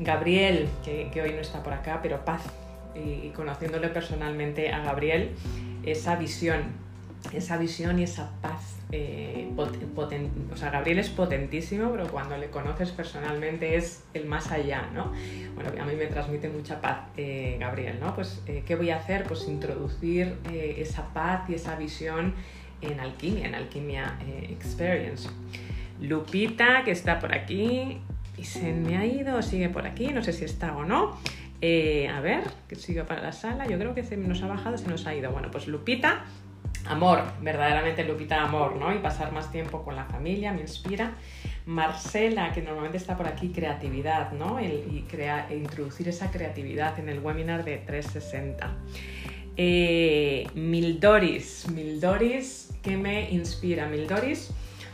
[0.00, 2.42] Gabriel, que, que hoy no está por acá, pero paz.
[2.94, 5.34] Y conociéndole personalmente a Gabriel,
[5.86, 6.64] esa visión,
[7.32, 8.76] esa visión y esa paz.
[8.92, 14.88] Eh, o sea, Gabriel es potentísimo, pero cuando le conoces personalmente es el más allá,
[14.94, 15.12] ¿no?
[15.54, 18.14] Bueno, a mí me transmite mucha paz eh, Gabriel, ¿no?
[18.14, 19.24] Pues, eh, ¿qué voy a hacer?
[19.24, 22.34] Pues introducir eh, esa paz y esa visión
[22.80, 24.18] en alquimia, en alquimia
[24.50, 25.28] experience.
[26.00, 27.98] Lupita, que está por aquí,
[28.36, 31.18] y se me ha ido, sigue por aquí, no sé si está o no.
[31.60, 33.66] Eh, a ver, que siga para la sala.
[33.66, 35.30] Yo creo que se nos ha bajado, se nos ha ido.
[35.32, 36.24] Bueno, pues Lupita,
[36.86, 38.94] amor, verdaderamente Lupita, amor, ¿no?
[38.94, 41.14] Y pasar más tiempo con la familia me inspira.
[41.66, 44.60] Marcela, que normalmente está por aquí, creatividad, ¿no?
[44.60, 48.76] Y crea, introducir esa creatividad en el webinar de 360.
[49.56, 53.88] Eh, Mildoris, Mildoris, ¿qué me inspira?
[53.88, 54.52] Mildoris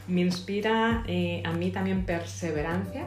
[0.09, 3.07] me inspira eh, a mí también perseverancia,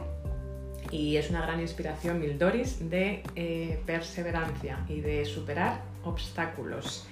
[0.90, 7.06] y es una gran inspiración Mildoris de eh, perseverancia y de superar obstáculos.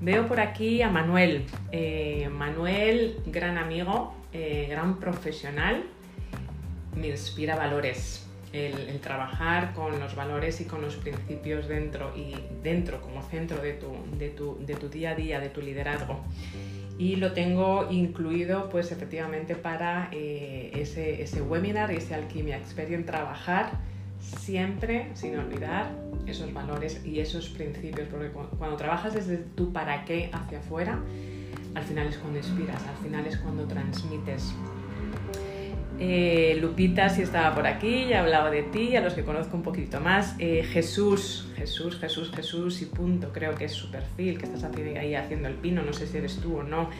[0.00, 1.46] Veo por aquí a Manuel.
[1.72, 5.84] Eh, Manuel, gran amigo, eh, gran profesional,
[6.96, 8.26] me inspira valores.
[8.52, 13.72] El, trabajar con los valores y con los principios dentro y dentro como centro de
[13.72, 16.20] tu, de tu, de tu día a día, de tu liderazgo
[16.98, 23.80] y lo tengo incluido pues efectivamente para eh, ese, ese, webinar ese Alquimia Experience, trabajar
[24.20, 25.90] siempre sin olvidar
[26.26, 30.98] esos valores y esos principios, porque cuando, cuando trabajas desde tu para qué hacia afuera,
[31.74, 34.54] al final es cuando inspiras, al final es cuando transmites.
[36.00, 39.62] Eh, Lupita, si estaba por aquí, ya hablaba de ti, a los que conozco un
[39.62, 40.34] poquito más.
[40.40, 43.32] Eh, Jesús, Jesús, Jesús, Jesús y punto.
[43.32, 46.38] Creo que es su perfil, que estás ahí haciendo el pino, no sé si eres
[46.38, 46.90] tú o no,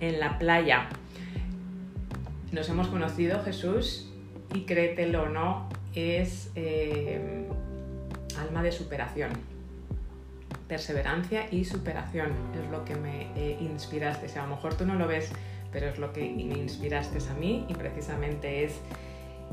[0.00, 0.88] en la playa.
[2.52, 4.12] Nos hemos conocido, Jesús,
[4.54, 7.46] y créetelo o no, es eh,
[8.38, 9.30] alma de superación.
[10.68, 13.28] Perseverancia y superación es lo que me
[13.60, 14.26] inspiraste.
[14.26, 15.32] O sea, a lo mejor tú no lo ves
[15.72, 18.74] pero es lo que me inspiraste a mí y precisamente es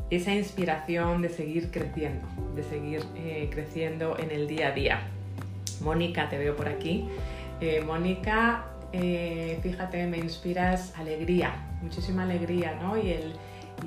[0.09, 5.01] esa inspiración de seguir creciendo, de seguir eh, creciendo en el día a día.
[5.81, 7.07] Mónica, te veo por aquí.
[7.61, 12.97] Eh, Mónica, eh, fíjate, me inspiras alegría, muchísima alegría, ¿no?
[12.97, 13.33] Y el,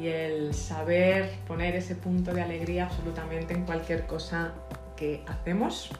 [0.00, 4.54] y el saber poner ese punto de alegría absolutamente en cualquier cosa
[4.96, 5.90] que hacemos.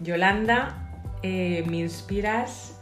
[0.00, 0.82] Yolanda,
[1.22, 2.78] me inspiras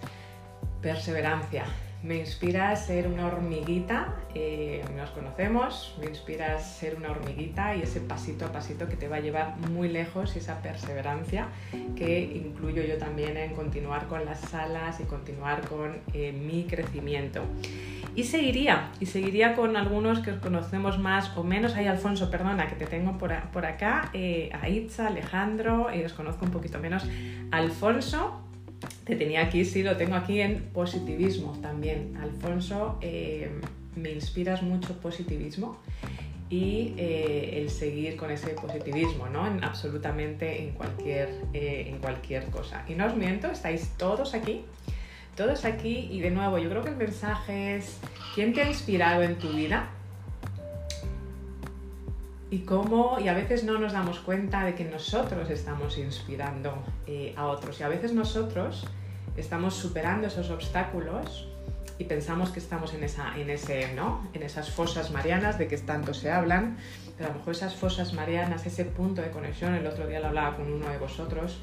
[0.83, 1.64] perseverancia,
[2.05, 7.75] me inspira a ser una hormiguita, eh, nos conocemos, me inspira a ser una hormiguita
[7.75, 11.49] y ese pasito a pasito que te va a llevar muy lejos y esa perseverancia
[11.97, 17.43] que incluyo yo también en continuar con las salas y continuar con eh, mi crecimiento.
[18.14, 21.75] Y seguiría, y seguiría con algunos que os conocemos más o menos.
[21.75, 24.51] Hay Alfonso, perdona, que te tengo por, por acá, eh,
[24.99, 27.05] Alejandro, y os conozco un poquito menos.
[27.51, 28.44] Alfonso,
[29.05, 32.16] te tenía aquí, sí, lo tengo aquí en positivismo también.
[32.20, 33.51] Alfonso, eh,
[33.97, 35.79] me inspiras mucho positivismo
[36.51, 39.47] y eh, el seguir con ese positivismo, ¿no?
[39.47, 42.85] En absolutamente en cualquier, eh, en cualquier cosa.
[42.88, 44.62] Y no os miento, estáis todos aquí,
[45.37, 47.99] todos aquí y de nuevo, yo creo que el mensaje es,
[48.35, 49.90] ¿quién te ha inspirado en tu vida?
[52.55, 57.35] Y cómo, y a veces no nos damos cuenta de que nosotros estamos inspirando eh,
[57.37, 58.87] a otros y a veces nosotros
[59.37, 61.49] estamos superando esos obstáculos
[61.99, 64.29] y pensamos que estamos en, esa, en, ese, ¿no?
[64.35, 66.77] en esas fosas marianas de que tanto se hablan,
[67.17, 70.29] pero a lo mejor esas fosas marianas, ese punto de conexión, el otro día lo
[70.29, 71.59] hablaba con uno de vosotros,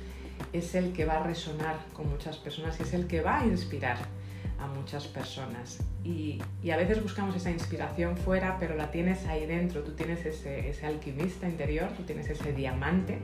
[0.51, 3.45] es el que va a resonar con muchas personas y es el que va a
[3.45, 3.97] inspirar
[4.61, 5.79] a muchas personas.
[6.03, 10.69] Y, a veces buscamos esa inspiración fuera, pero la tienes ahí dentro, tú tienes ese,
[10.69, 13.19] ese alquimista interior, tú tienes ese diamante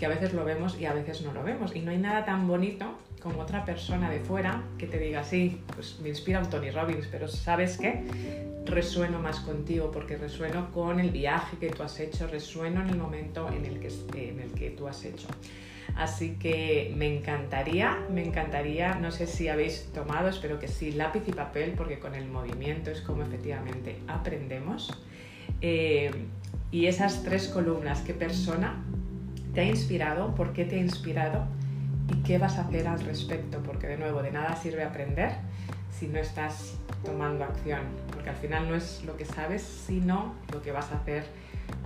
[0.00, 1.76] que a veces lo vemos y a veces no lo vemos.
[1.76, 5.60] Y no hay nada tan bonito como otra persona de fuera que te diga, sí,
[5.74, 8.02] pues me inspira un Tony Robbins, pero ¿sabes qué?
[8.64, 12.96] Resueno más contigo porque resueno con el viaje que tú has hecho, resueno en el
[12.96, 13.88] momento en el que,
[14.30, 15.28] en el que tú has hecho.
[15.96, 21.22] Así que me encantaría, me encantaría, no sé si habéis tomado, espero que sí, lápiz
[21.26, 25.02] y papel, porque con el movimiento es como efectivamente aprendemos.
[25.60, 26.10] Eh,
[26.70, 28.82] y esas tres columnas, ¿qué persona
[29.54, 30.34] te ha inspirado?
[30.34, 31.46] ¿Por qué te ha inspirado?
[32.10, 35.32] y qué vas a hacer al respecto, porque de nuevo, de nada sirve aprender
[35.90, 36.74] si no estás
[37.04, 37.80] tomando acción,
[38.12, 41.24] porque al final no es lo que sabes, sino lo que vas a hacer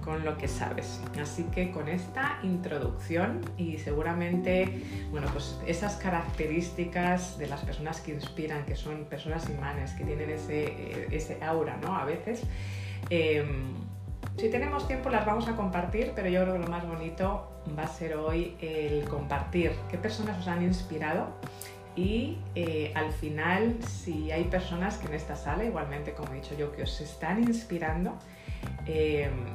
[0.05, 1.01] con lo que sabes.
[1.21, 8.13] Así que con esta introducción y seguramente, bueno, pues esas características de las personas que
[8.13, 11.97] inspiran, que son personas imanes, que tienen ese, eh, ese aura, ¿no?
[11.97, 12.43] A veces.
[13.11, 13.75] Em,
[14.37, 17.85] si tenemos tiempo las vamos a compartir, pero yo creo que lo más bonito va
[17.85, 21.29] a ser hoy el compartir qué personas os han inspirado
[21.97, 26.57] y eh, al final si hay personas que en esta sala, igualmente como he dicho
[26.57, 28.19] yo, que os están inspirando,
[28.87, 29.47] em,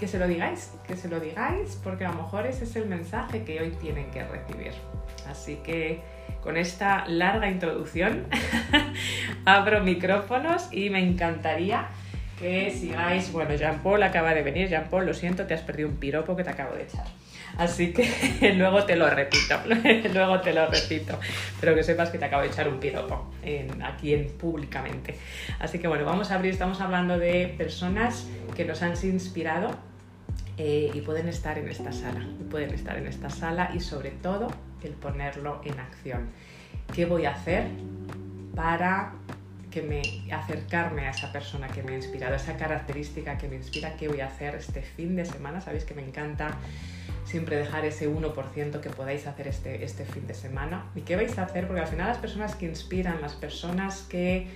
[0.00, 2.86] que se lo digáis, que se lo digáis, porque a lo mejor ese es el
[2.86, 4.72] mensaje que hoy tienen que recibir.
[5.28, 6.00] Así que
[6.42, 8.24] con esta larga introducción
[9.44, 11.88] abro micrófonos y me encantaría
[12.38, 13.30] que sigáis.
[13.30, 14.70] Bueno, Jean Paul acaba de venir.
[14.70, 17.04] Jean Paul, lo siento, te has perdido un piropo que te acabo de echar.
[17.58, 19.60] Así que luego te lo repito,
[20.14, 21.20] luego te lo repito.
[21.60, 23.34] Pero que sepas que te acabo de echar un piropo
[23.84, 25.14] aquí en, públicamente.
[25.58, 29.89] Así que bueno, vamos a abrir, estamos hablando de personas que nos han inspirado
[30.62, 32.20] eh, y pueden estar en esta sala,
[32.50, 34.48] pueden estar en esta sala y sobre todo
[34.82, 36.28] el ponerlo en acción.
[36.94, 37.64] ¿Qué voy a hacer
[38.54, 39.14] para
[39.70, 43.96] que me acercarme a esa persona que me ha inspirado, esa característica que me inspira,
[43.96, 45.62] qué voy a hacer este fin de semana?
[45.62, 46.58] Sabéis que me encanta
[47.24, 50.90] siempre dejar ese 1% que podáis hacer este, este fin de semana.
[50.94, 51.66] ¿Y qué vais a hacer?
[51.68, 54.46] Porque al final las personas que inspiran, las personas que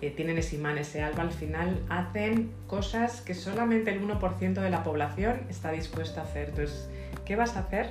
[0.00, 4.82] tienen ese imán, ese alba, al final hacen cosas que solamente el 1% de la
[4.84, 6.50] población está dispuesta a hacer.
[6.50, 6.88] Entonces,
[7.24, 7.90] ¿qué vas a hacer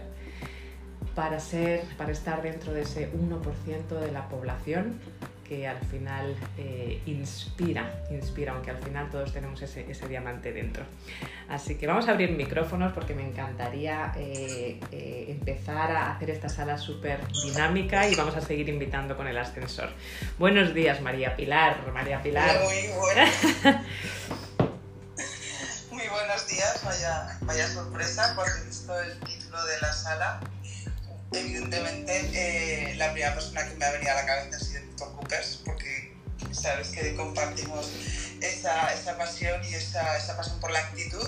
[1.15, 4.99] para, ser, para estar dentro de ese 1% de la población
[5.43, 10.85] que al final eh, inspira, inspira, aunque al final todos tenemos ese, diamante dentro.
[11.49, 16.49] Así que vamos a abrir micrófonos porque me encantaría eh, eh, empezar a hacer esta
[16.49, 19.89] sala súper dinámica y vamos a seguir invitando con el ascensor.
[20.39, 21.91] Buenos días, María Pilar.
[21.93, 22.59] María Pilar.
[22.61, 22.87] Muy
[26.07, 26.47] buenos.
[26.47, 26.83] Días,
[27.41, 30.39] vaya, sorpresa cuando he visto el título de la sala
[31.31, 34.59] evidentemente la primera persona que me ha a la cabeza ha
[35.03, 36.13] sido porque
[36.51, 37.91] sabes que compartimos
[38.41, 41.27] esa, esa pasión y esa, esa, pasión por la actitud,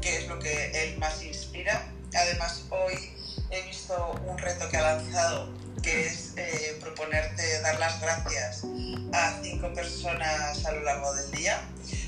[0.00, 1.86] que es lo que él más inspira.
[2.14, 3.12] Además, hoy
[3.50, 8.64] he visto un reto que ha lanzado, que es eh, proponerte dar las gracias
[9.12, 11.60] a cinco personas a lo largo del día.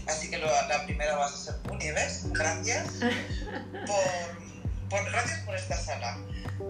[0.07, 2.23] Así que la primera va a ser Unives.
[2.31, 2.87] Gracias
[3.87, 6.19] por, por, gracias por esta sala.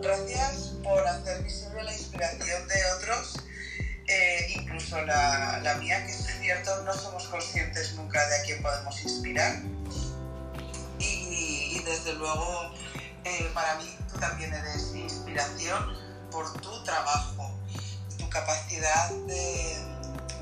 [0.03, 3.46] Gracias por hacer visible la inspiración de otros
[4.09, 8.63] eh, incluso la, la, mía, que es cierto, no somos conscientes nunca de a quién
[8.63, 9.63] podemos inspirar.
[10.99, 12.73] Y, desde luego,
[13.25, 15.97] eh, para mí, tú también eres inspiración
[16.31, 17.53] por tu trabajo,
[18.19, 19.77] tu capacidad de,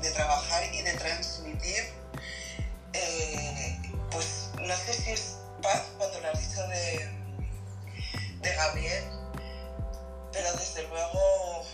[0.01, 1.83] de trabajar y de transmitir.
[2.93, 3.79] Eh,
[4.11, 7.09] pues no sé si es paz cuando lo has dicho de,
[8.41, 9.03] de Gabriel,
[10.31, 11.65] pero desde luego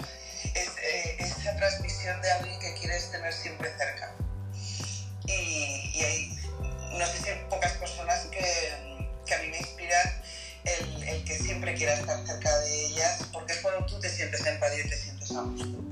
[0.54, 4.14] es eh, esa transmisión de alguien que quieres tener siempre cerca.
[5.26, 6.40] Y, hay,
[6.98, 8.40] no sé si hay pocas personas que,
[9.26, 10.22] que a mí me inspiran
[10.64, 14.46] el, el, que siempre quiera estar cerca de ellas, porque es cuando tú te sientes
[14.46, 15.92] en paz y te sientes a gusto.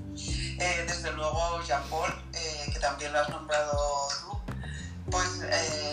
[0.59, 4.41] Eh, desde luego, Jean-Paul, eh, que también lo has nombrado tú,
[5.09, 5.27] pues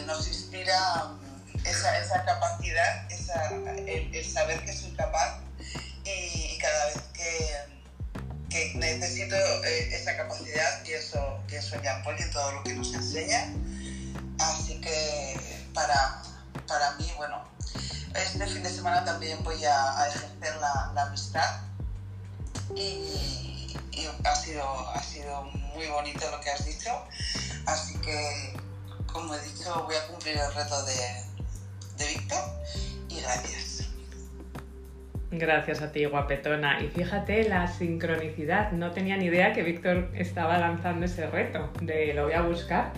[0.06, 1.12] nos inspira
[1.64, 5.40] esa, esa capacidad, esa, el, saber que soy capaz
[6.04, 7.75] y cada vez que
[8.48, 12.92] que necesito eh, esa capacidad y eso, que eso ya en todo lo que nos
[12.94, 13.52] enseña.
[14.38, 16.22] Así que para,
[16.66, 17.44] para mí, bueno,
[18.14, 21.60] este fin de semana también voy a, ejercer la, la, amistad
[22.74, 26.90] y, y, ha, sido, ha sido muy bonito lo que has dicho.
[27.66, 28.56] Así que,
[29.12, 31.24] como he dicho, voy a cumplir el reto de,
[31.96, 32.44] de Víctor
[33.08, 33.85] y gracias.
[35.30, 36.80] Gracias a ti, guapetona.
[36.82, 38.70] Y fíjate la sincronicidad.
[38.72, 42.92] No tenía ni idea que Víctor estaba lanzando ese reto de lo voy a buscar.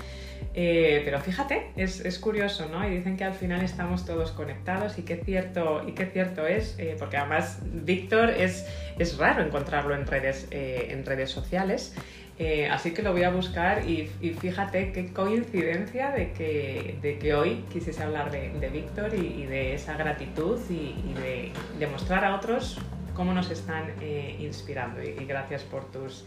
[0.54, 2.86] Eh, pero fíjate, es, curioso, ¿no?
[2.86, 6.74] Y dicen que al final estamos todos conectados y qué cierto, y qué cierto es,
[6.78, 8.66] eh, porque además Víctor es,
[8.98, 11.94] es raro encontrarlo en redes, eh, en redes sociales.
[12.40, 14.06] Eh, así que lo voy a buscar y,
[14.40, 19.96] fíjate qué coincidencia de que, de que, hoy quisiese hablar de, Víctor y, de esa
[19.96, 22.78] gratitud y, de, demostrar a otros
[23.14, 25.02] cómo nos están eh, inspirando.
[25.02, 26.24] Y, gracias por tus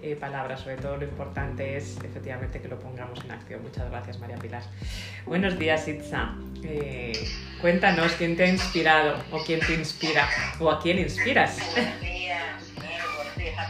[0.00, 0.60] eh, palabras.
[0.60, 3.60] Sobre todo lo importante es efectivamente que lo pongamos en acción.
[3.60, 4.62] Muchas gracias, María Pilar.
[5.26, 6.36] Buenos días, Itza.
[7.60, 10.28] cuéntanos quién te ha inspirado o quién te inspira
[10.60, 11.58] o a quién inspiras.
[11.74, 12.62] Buenos días.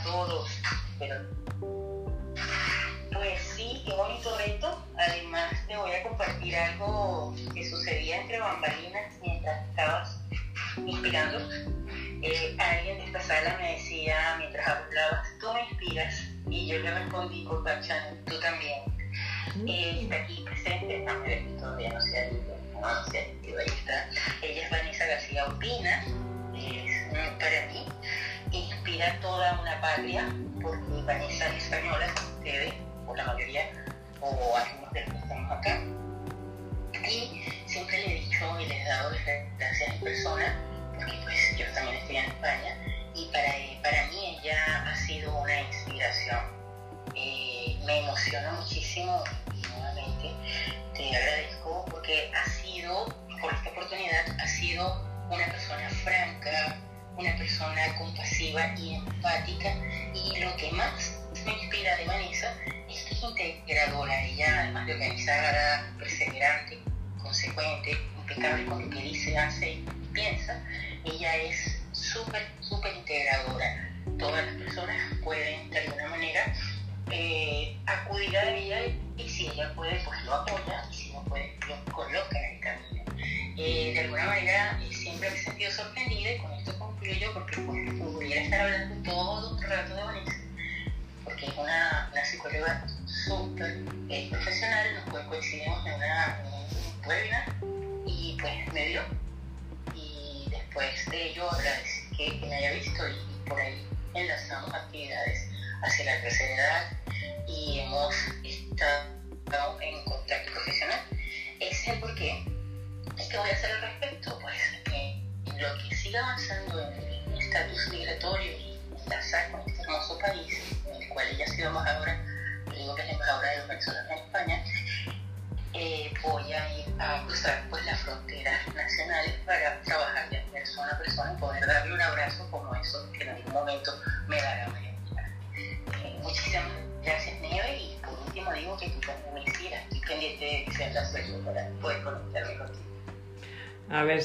[0.05, 0.51] todos,
[0.99, 1.38] pero pues sí,
[3.89, 4.87] qué bonito reto.
[4.99, 10.21] Además te voy a compartir algo que sucedía entre bambalinas mientras estabas
[10.77, 11.39] inspirando.
[12.23, 16.23] Eh, alguien de esta sala me decía mientras hablabas, tú me inspiras.
[16.51, 18.81] Y yo le respondí por Channel, tú también.
[19.67, 23.67] Eh, está aquí presente, ver, todavía no se ha ido, no se ha ido, ahí
[23.67, 24.09] está.
[24.43, 26.05] Ella es Vanessa García Opina,
[26.55, 27.87] es para mí,
[28.53, 30.29] inspira toda una patria,
[30.61, 32.75] porque Vanessa es española, como ustedes,
[33.09, 33.71] o la mayoría,
[34.21, 35.81] o algunos de los que estamos acá.
[37.09, 39.11] Y siempre le he dicho y le he dado
[39.59, 40.61] gracias en persona,
[40.95, 42.77] porque pues yo también estoy en España,
[43.15, 43.53] y para,
[43.83, 46.41] para mí ella ha sido una inspiración.
[47.15, 50.31] Eh, me emociona muchísimo y nuevamente
[50.95, 53.07] te agradezco porque ha sido,
[53.41, 56.77] por esta oportunidad, ha sido una persona franca,
[57.17, 59.75] una persona compasiva y empática
[60.15, 61.18] y lo que más
[61.49, 62.55] me inspira de Vanessa
[62.91, 66.79] es que es integradora, ella además de organizada, perseverante,
[67.23, 70.63] consecuente, impecable con lo que dice, hace y piensa,
[71.05, 72.78] ella es súper, súper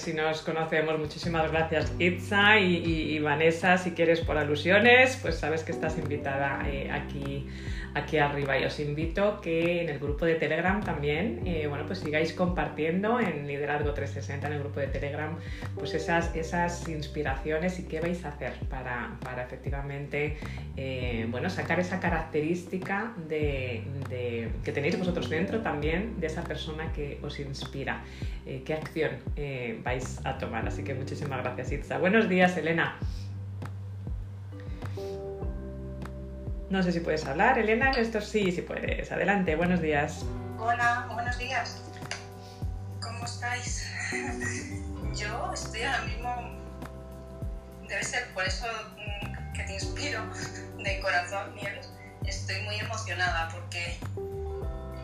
[0.04, 0.99] si nos conocemos.
[0.99, 3.78] Muchísimas gracias, Itza y, Vanessa.
[3.78, 7.47] Si quieres por alusiones, pues sabes que estás invitada eh, aquí
[7.93, 8.58] aquí arriba.
[8.58, 13.20] Y os invito que en el grupo de Telegram también, eh, bueno, pues sigáis compartiendo
[13.20, 15.38] en Liderazgo 360, en el grupo de Telegram,
[15.76, 20.38] pues esas, esas inspiraciones y qué vais a hacer para, para efectivamente,
[20.76, 23.84] eh, bueno, sacar esa característica de,
[24.64, 28.03] que tenéis vosotros dentro también de esa persona que os inspira.
[28.45, 29.11] Eh, ¿Qué acción
[29.84, 30.68] vais a tomar?
[30.68, 31.97] Así que muchísimas gracias, Itza.
[31.97, 32.97] Buenos días, Elena.
[36.74, 37.91] No sé si puedes hablar, Elena.
[37.91, 39.11] Esto sí, sí puedes.
[39.11, 40.26] Adelante, buenos días.
[40.57, 41.84] Hola, buenos días.
[42.99, 43.88] ¿Cómo estáis?
[45.16, 46.59] Yo estoy ahora mismo.
[47.88, 48.66] Debe ser por eso
[48.97, 50.22] mm, que te inspiro
[50.84, 51.92] de corazón, Nieves.
[52.26, 53.99] Estoy muy emocionada porque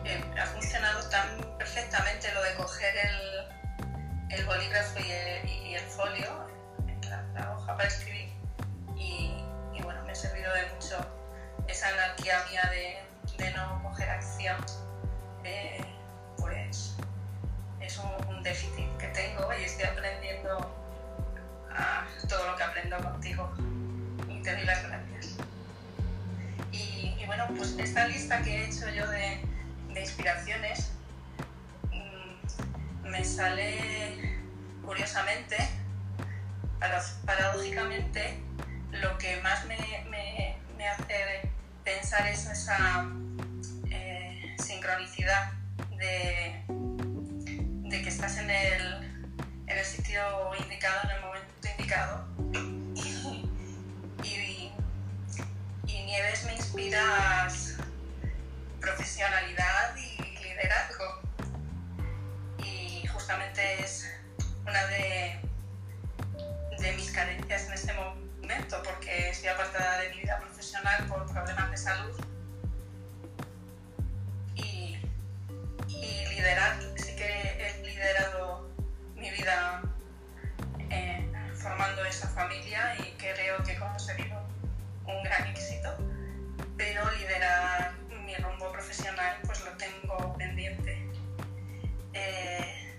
[0.04, 6.46] eh, ha funcionado tan perfectamente lo de coger el, el bolígrafo y el, folio,
[7.34, 8.32] la, hoja para escribir.
[8.96, 9.42] Y,
[9.82, 10.96] bueno, me ha servido de mucho
[11.68, 14.56] esa anarquía mía de, no coger acción,
[15.44, 15.84] eh,
[16.36, 16.96] pues
[17.80, 20.74] es un, déficit que tengo y estoy aprendiendo
[22.26, 23.52] todo lo que aprendo contigo
[24.28, 25.36] y te doy las gracias.
[26.72, 29.40] Y, bueno, pues esta lista que he hecho yo de,
[30.00, 30.92] inspiraciones
[31.92, 34.38] mm, me sale
[34.84, 35.56] curiosamente,
[37.24, 38.40] paradójicamente,
[38.92, 39.76] lo que más me,
[40.86, 41.48] hace
[41.84, 43.06] pensar es esa
[43.90, 45.52] eh, sincronicidad
[45.98, 46.64] de,
[47.90, 49.04] que estás en el,
[49.66, 50.22] en el sitio
[50.58, 52.26] indicado, en el momento indicado.
[54.24, 54.49] Y,
[56.10, 57.76] Nieves me inspiras
[58.80, 61.20] profesionalidad y liderazgo.
[62.58, 64.10] Y justamente es
[64.66, 65.38] una de,
[66.96, 71.76] mis carencias en este momento porque estoy apartada de mi vida profesional por problemas de
[71.76, 72.20] salud.
[74.56, 74.96] Y,
[75.86, 78.68] liderar, sí que he liderado
[79.14, 79.80] mi vida
[80.90, 84.40] eh, formando esa familia y creo que he conseguido
[85.16, 85.96] un gran éxito,
[86.76, 87.92] pero liderar
[88.24, 91.06] mi rumbo profesional pues lo tengo pendiente.
[92.12, 92.94] Eh,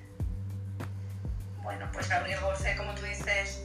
[1.61, 3.63] bueno, pues Gabriel Gorce, como tú dices,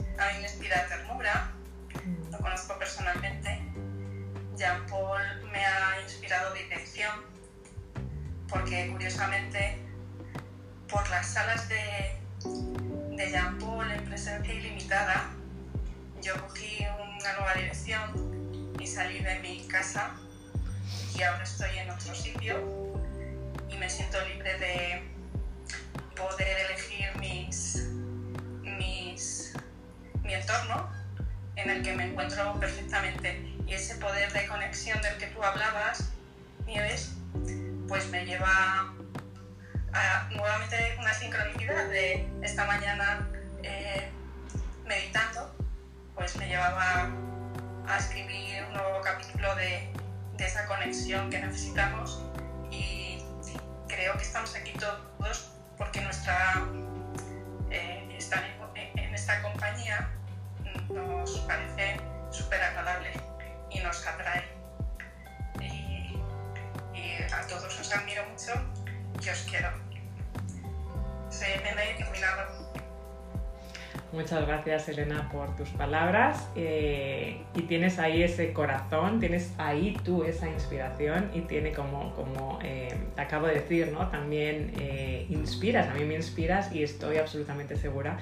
[75.36, 81.42] por tus palabras eh, y tienes ahí ese corazón, tienes ahí tú esa inspiración y
[81.42, 84.08] tiene como, como eh, te acabo de decir, ¿no?
[84.08, 88.18] también eh, inspiras, a mí me inspiras y estoy absolutamente segura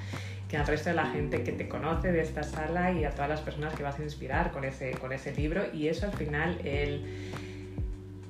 [0.48, 3.28] que al resto de la gente que te conoce de esta sala y a todas
[3.28, 6.58] las personas que vas a inspirar con ese, con ese libro y eso al final
[6.64, 7.04] el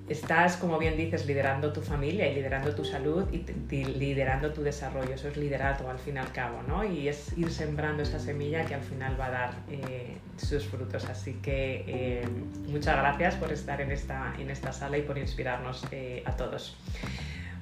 [0.09, 5.15] estás, como bien dices, liderando tu familia y liderando tu salud y, liderando tu desarrollo.
[5.15, 6.85] Eso es liderazgo al fin y al cabo, ¿no?
[6.85, 11.05] Y es ir sembrando esa semilla que al final va a dar eh, sus frutos.
[11.07, 12.29] Así que eh,
[12.67, 16.77] muchas gracias por estar en esta, en esta sala y por inspirarnos eh, a todos.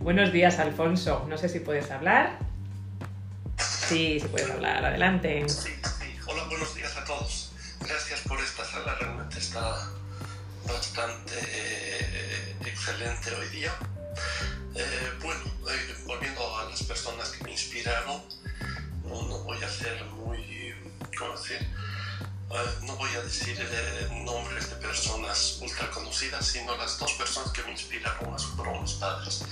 [0.01, 1.27] Buenos días, Alfonso.
[1.29, 2.39] No sé si puedes hablar.
[3.59, 4.85] Sí, si puedes hablar.
[4.85, 5.49] Adelante.
[5.49, 6.19] Sí, sí.
[6.27, 7.53] Hola, buenos días a todos.
[7.81, 8.97] Gracias por esta sala.
[8.99, 9.93] Realmente está
[10.67, 11.35] bastante
[12.83, 13.73] excelente hoy día.
[14.75, 18.21] Eh, bueno, eh, volviendo a las personas que me inspiraron,
[19.05, 20.75] no, voy a ser muy,
[21.17, 21.65] ¿cómo decir?
[22.83, 23.57] no voy a decir
[24.27, 28.95] nombres de personas ultra conocidas, sino las dos personas que me inspiraron más fueron mis
[28.95, 29.45] padres.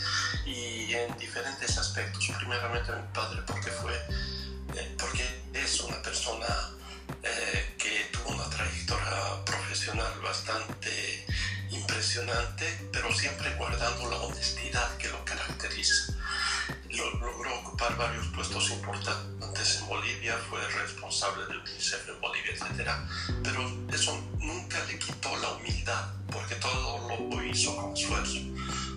[0.45, 2.31] Y en diferentes aspectos.
[2.37, 3.95] Primeramente mi padre, porque fue,
[4.99, 5.25] porque
[5.55, 6.73] es una persona
[7.23, 11.27] eh, que tuvo una trayectoria profesional bastante
[12.11, 16.13] impresionante, pero siempre guardando la honestidad que lo caracteriza.
[16.91, 22.91] Logró ocupar varios puestos importantes en Bolivia, fue responsable del UNICEF en Bolivia, etc.
[23.45, 23.61] Pero
[23.93, 28.39] eso nunca le quitó la humildad, porque todo lo hizo con esfuerzo.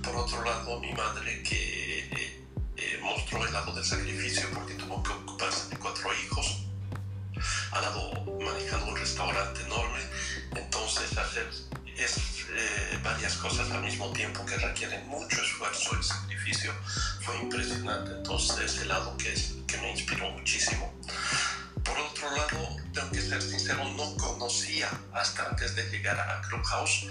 [0.01, 2.47] Por otro lado, mi madre que eh,
[2.77, 6.63] eh, mostró el lado del sacrificio porque tuvo que ocuparse de cuatro hijos,
[7.73, 9.99] al lado manejando un restaurante enorme,
[10.55, 11.47] entonces hacer
[11.97, 12.17] es,
[12.55, 16.73] eh, varias cosas al mismo tiempo que requieren mucho esfuerzo y sacrificio
[17.21, 20.93] fue impresionante, entonces ese lado que, es, que me inspiró muchísimo.
[21.83, 27.07] Por otro lado, tengo que ser sincero, no conocía hasta antes de llegar a Clubhouse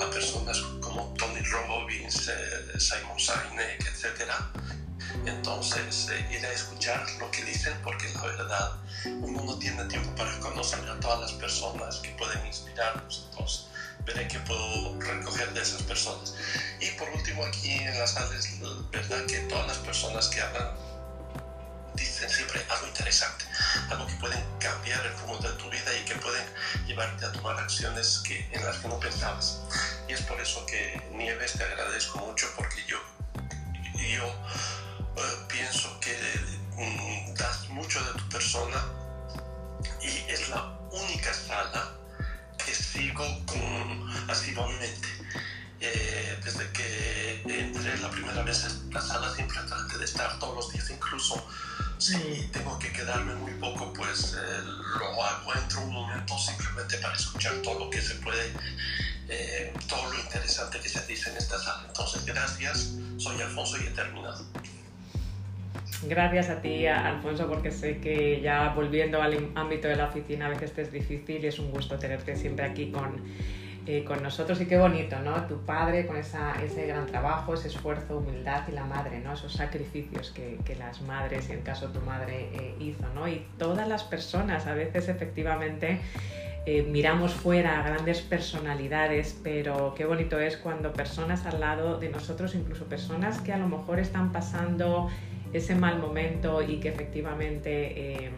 [0.00, 4.50] a personas como Tony Robbins, eh, Simon Sinek, etcétera
[5.24, 8.72] entonces, eh, ir a escuchar lo que dicen, porque la verdad,
[9.04, 13.28] uno no tiene tiempo para conocer a todas las personas que pueden inspirarnos.
[13.30, 13.66] Entonces,
[14.06, 16.34] veré qué puedo recoger de esas personas.
[16.80, 20.68] Y por último, aquí en las sala es verdad que todas las personas que hablan
[21.94, 23.44] dicen siempre algo interesante,
[23.90, 26.44] algo que pueden cambiar el rumbo de tu vida y que pueden
[26.86, 29.60] llevarte a tomar acciones que, en las que no pensabas.
[30.08, 32.98] Y es por eso que Nieves te agradezco mucho porque yo,
[33.98, 34.32] yo
[35.16, 36.12] Uh, pienso que
[36.76, 38.84] um, das mucho de tu persona
[44.56, 45.08] con, asiduamente.
[45.78, 50.56] Eh, desde que entré la primera vez en la sala siempre traté de estar todos
[50.56, 51.46] los días, incluso
[51.98, 57.14] si tengo que quedarme muy poco, pues eh, lo hago, entro un momento simplemente para
[57.14, 58.52] escuchar todo lo que se puede,
[59.28, 61.84] eh, todo lo interesante que se dice en esta sala.
[61.88, 64.44] Entonces, gracias, soy Alfonso y he terminado.
[66.02, 70.48] Gracias a ti, Alfonso, porque sé que ya volviendo al ámbito de la oficina a
[70.50, 73.22] veces te es difícil y es un gusto tenerte siempre aquí con,
[73.86, 74.60] eh, con nosotros.
[74.60, 75.46] Y qué bonito, ¿no?
[75.46, 79.32] Tu padre con esa, ese gran trabajo, ese esfuerzo, humildad y la madre, ¿no?
[79.32, 83.28] Esos sacrificios que, que las madres, y en el caso tu madre, eh, hizo, ¿no?
[83.28, 86.00] Y todas las personas, a veces efectivamente...
[86.68, 92.08] Eh, miramos fuera a grandes personalidades, pero qué bonito es cuando personas al lado de
[92.08, 95.08] nosotros, incluso personas que a lo mejor están pasando
[95.52, 98.32] ese mal momento y que efectivamente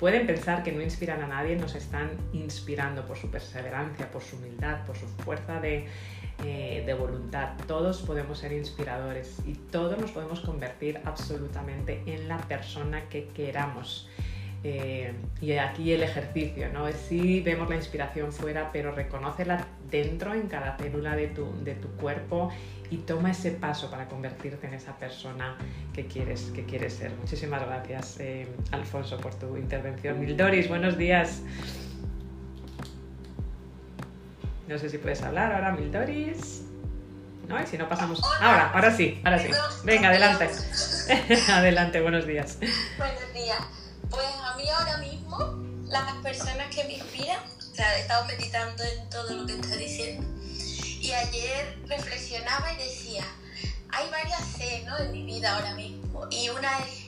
[0.00, 4.36] pueden pensar que no inspiran a nadie, nos están inspirando por su perseverancia, por su
[4.36, 5.84] humildad, por su fuerza de,
[6.44, 7.50] eh, de voluntad.
[7.66, 14.08] Todos podemos ser inspiradores y todos nos podemos convertir absolutamente en la persona que queramos.
[14.64, 16.90] Eh, y aquí el ejercicio, ¿no?
[16.92, 21.88] Sí vemos la inspiración fuera, pero reconócela dentro, en cada célula de tu, de tu
[21.96, 22.50] cuerpo
[22.90, 25.56] y toma ese paso para convertirte en esa persona
[25.94, 27.12] que quieres, que quieres ser.
[27.12, 30.18] Muchísimas gracias, eh, Alfonso, por tu intervención.
[30.18, 31.42] Mildoris, buenos días.
[34.66, 36.62] No sé si puedes hablar ahora, Mildoris.
[37.48, 37.60] ¿No?
[37.60, 38.20] Y si no pasamos.
[38.40, 39.50] Ahora, ahora sí, ahora sí.
[39.84, 40.48] Venga, adelante.
[41.52, 42.58] adelante, buenos días.
[42.96, 43.58] Buenos días.
[44.08, 45.38] Pues a mí ahora mismo,
[45.86, 49.76] las personas que me inspiran, o sea, he estado meditando en todo lo que está
[49.76, 50.39] diciendo.
[51.00, 53.24] Y ayer reflexionaba y decía,
[53.90, 54.98] hay varias C ¿no?
[54.98, 56.28] en mi vida ahora mismo.
[56.30, 57.06] Y una es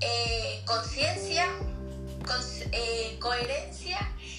[0.00, 1.46] eh, conciencia,
[2.72, 3.98] eh, coherencia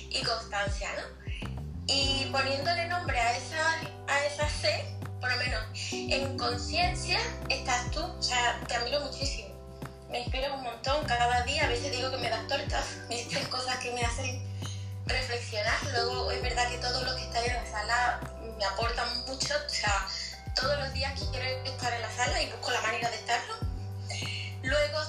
[0.10, 1.24] y constancia, ¿no?
[1.88, 4.86] Y poniéndole nombre a esa, a esa C,
[5.22, 7.20] por lo menos en conciencia
[7.50, 9.50] estás tú, o sea, te admiro muchísimo.
[10.10, 13.46] Me inspira un montón cada día, a veces digo que me das tortas, me dicen
[13.46, 14.53] cosas que me hacen
[15.06, 15.78] reflexionar.
[15.92, 18.20] Luego es verdad que todos los que están en la sala
[18.58, 20.08] me aportan mucho, o sea,
[20.56, 23.56] todos los días quiero estar en la sala y busco la manera de estarlo.
[24.64, 25.00] Luego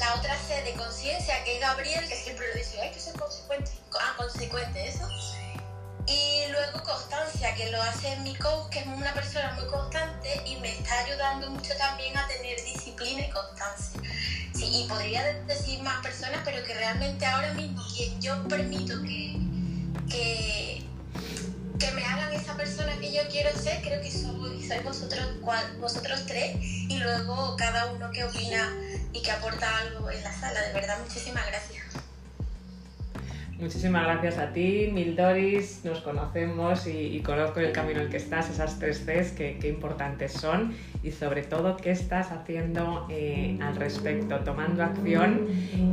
[0.00, 3.18] la otra C de conciencia, que es Gabriel, que siempre lo dice, hay que ser
[3.18, 5.08] consecuente, ah, consecuente, eso
[6.06, 10.56] y luego Constancia, que lo hace mi coach, que es una persona muy constante y
[10.56, 14.00] me está ayudando mucho también a tener disciplina y constancia.
[14.54, 19.36] Sí, y podría decir más personas, pero que realmente ahora mismo quien yo permito que,
[20.08, 20.84] que,
[21.78, 25.26] que me hagan esa persona que yo quiero ser, creo que soy, soy vosotros,
[25.80, 28.72] vosotros tres y luego cada uno que opina
[29.12, 30.60] y que aporta algo en la sala.
[30.60, 32.05] De verdad, muchísimas gracias.
[33.58, 35.80] Muchísimas gracias a ti, Mildoris.
[35.82, 40.74] Nos conocemos y, conozco el camino en que estás, esas tres Cs, que, importantes son
[41.02, 45.46] y sobre todo qué estás haciendo eh, al respecto, tomando acción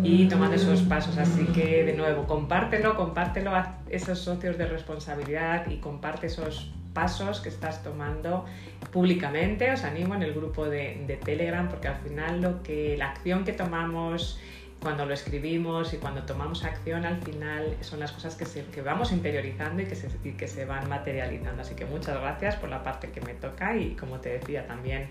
[0.03, 1.17] y tomando esos pasos.
[1.17, 7.39] Así que de nuevo, compártelo, compártelo a esos socios de responsabilidad y comparte esos pasos
[7.39, 8.43] que estás tomando
[8.91, 9.71] públicamente.
[9.71, 13.45] Os animo en el grupo de, de Telegram porque al final lo que la acción
[13.45, 14.37] que tomamos
[14.83, 19.81] cuando lo escribimos y cuando tomamos acción, al final son las cosas que, vamos interiorizando
[19.81, 21.61] y que, se, que se van materializando.
[21.61, 25.07] Así que muchas gracias por la parte que me toca y como te decía, también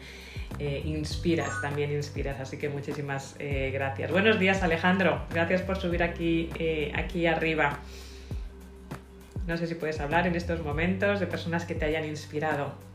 [0.58, 2.38] eh, inspiras, también inspiras.
[2.38, 4.12] Así que muchísimas eh, gracias.
[4.12, 7.78] Buenos días Alejandro, gracias por subir aquí, eh, aquí arriba.
[9.46, 12.91] No sé si puedes hablar en estos momentos de personas que te hayan inspirado.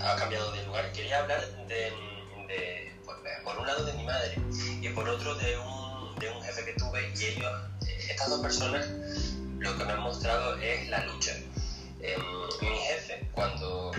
[0.00, 0.90] Ha, cambiado de lugar.
[0.92, 1.92] Quería hablar de,
[3.04, 4.34] pues, por un lado de mi madre
[4.80, 7.52] y por otro de un, de un jefe que tuve y ellos,
[8.08, 8.86] estas dos personas,
[9.58, 11.32] lo que me han mostrado es la lucha.
[12.00, 12.22] Em,
[12.60, 13.90] mi jefe, cuando,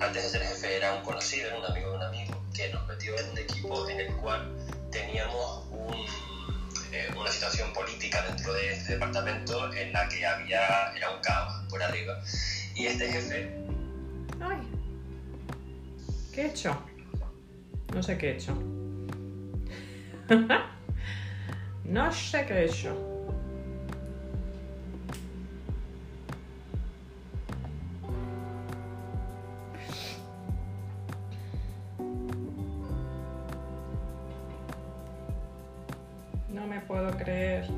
[0.00, 2.86] antes de ser jefe era un conocido, era un amigo de un amigo, que nos
[2.88, 4.50] metió en un equipo en el cual
[4.90, 5.64] teníamos
[6.92, 11.64] eh, una situación política dentro de este departamento en la que había, era un caos
[11.68, 12.20] por arriba.
[12.74, 13.60] Y este jefe
[14.40, 14.79] Ay.
[16.40, 16.74] ¿Qué he hecho?
[17.94, 18.54] No sé qué he hecho.
[21.84, 22.96] no sé qué he hecho.
[36.48, 37.68] No me puedo creer.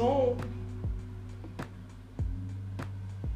[0.00, 0.34] ¿Qué pasó?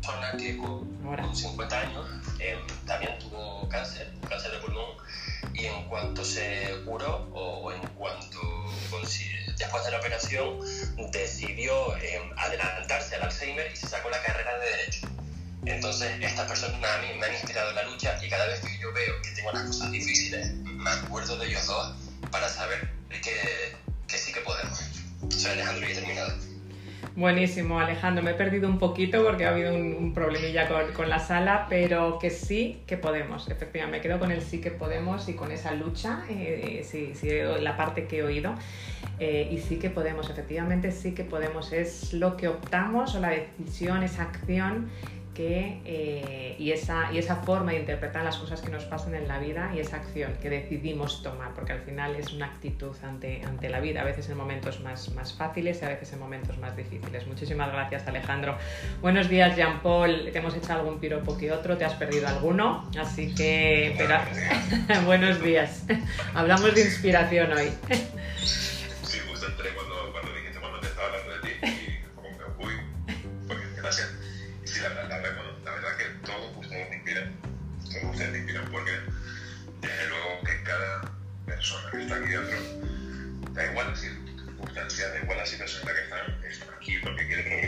[0.00, 2.06] Persona que con, 50 años
[2.40, 2.56] eh,
[2.86, 4.96] también tuvo cáncer, cáncer de pulmón,
[5.52, 8.40] y en cuanto se curó o, en cuanto
[9.58, 10.58] después de la operación
[11.12, 15.08] decidió eh, adelantarse al Alzheimer y se sacó la carrera de Derecho.
[15.66, 18.78] Entonces, estas personas a mí me han inspirado en la lucha y cada vez que
[18.78, 21.94] yo veo que tengo las cosas difíciles, me acuerdo de ellos dos
[22.30, 23.76] para saber que,
[24.08, 24.80] que sí que podemos.
[25.30, 26.43] Soy Alejandro y he terminado.
[27.16, 28.24] Buenísimo, Alejandro.
[28.24, 32.30] Me he perdido un poquito porque ha habido un, problemilla con, la sala, pero que
[32.30, 33.48] sí que podemos.
[33.48, 37.28] Efectivamente, me quedo con el sí que podemos y con esa lucha, eh, sí, sí,
[37.60, 38.56] la parte que he oído.
[39.20, 41.72] Eh, y sí que podemos, efectivamente, sí que podemos.
[41.72, 44.90] Es lo que optamos o la decisión, esa acción
[45.38, 49.38] eh, y, esa, y esa forma de interpretar las cosas que nos pasan en la
[49.38, 53.68] vida y esa acción que decidimos tomar, porque al final es una actitud ante, ante
[53.68, 56.76] la vida, a veces en momentos más, más fáciles y a veces en momentos más
[56.76, 57.26] difíciles.
[57.26, 58.56] Muchísimas gracias Alejandro.
[59.00, 62.90] Buenos días Jean Paul, te hemos hecho algún piropo que otro, te has perdido alguno,
[62.98, 64.16] así que pero...
[65.06, 65.84] buenos días.
[66.34, 67.72] Hablamos de inspiración hoy.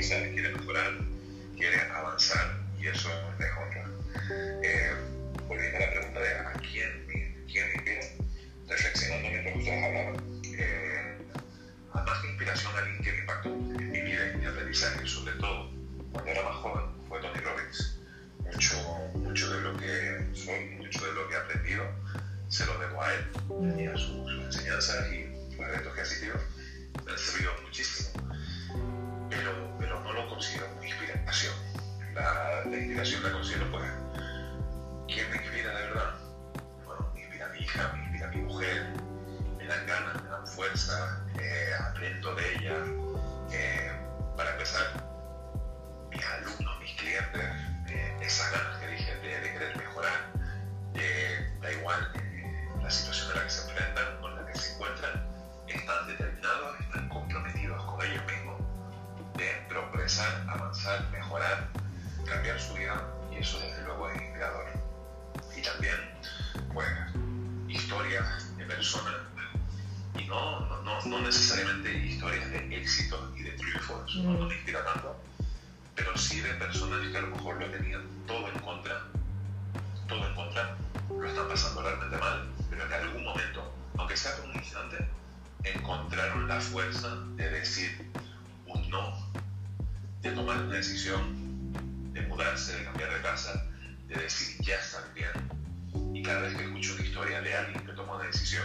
[0.09, 0.93] quiere mejorar,
[1.57, 3.85] quiere avanzar y eso es de honra.
[4.63, 4.93] Eh,
[5.49, 8.07] volviendo a la pregunta de a quién, quién me inspira,
[8.69, 11.19] reflexionando mientras ustedes hablaban, eh,
[11.93, 15.71] más que inspiración, alguien que me impactó en mi vida y mi aprendizaje, sobre todo
[16.13, 17.99] cuando era más joven, fue Tony Robbins.
[18.45, 18.77] Mucho,
[19.15, 21.85] mucho de lo que soy, mucho de lo que he aprendido,
[22.49, 23.27] se lo debo a él
[23.77, 26.37] y a sus, enseñanzas y sus eventos que ha asistido.
[27.05, 28.36] Me han servido muchísimo.
[30.37, 31.55] Considero inspiración.
[32.14, 33.91] La, inspiración la considero, pues,
[35.09, 36.14] ¿quién me inspira de verdad?
[36.84, 38.87] Bueno, me inspira mi hija, me inspira mi mujer,
[39.57, 42.76] me dan ganas, me dan fuerza, eh, aprendo de ella.
[43.51, 43.93] Eh,
[44.37, 44.84] para empezar,
[46.11, 47.45] mis alumnos, mis clientes,
[47.89, 48.53] eh, esas
[71.37, 75.20] necesariamente historias de éxito y de triunfo, eso no me inspira tanto,
[75.95, 79.03] pero sí de personas que a lo mejor lo tenían todo en contra,
[80.09, 80.76] todo en contra,
[81.11, 84.97] lo están pasando realmente mal, pero en algún momento, aunque sea por un instante,
[85.62, 88.11] encontraron la fuerza de decir
[88.66, 89.30] un no,
[90.22, 91.74] de tomar una decisión,
[92.14, 93.62] de mudarse, de cambiar de casa,
[94.09, 96.14] de decir ya están bien.
[96.14, 98.64] Y cada vez que escucho una historia de alguien que tomó una decisión,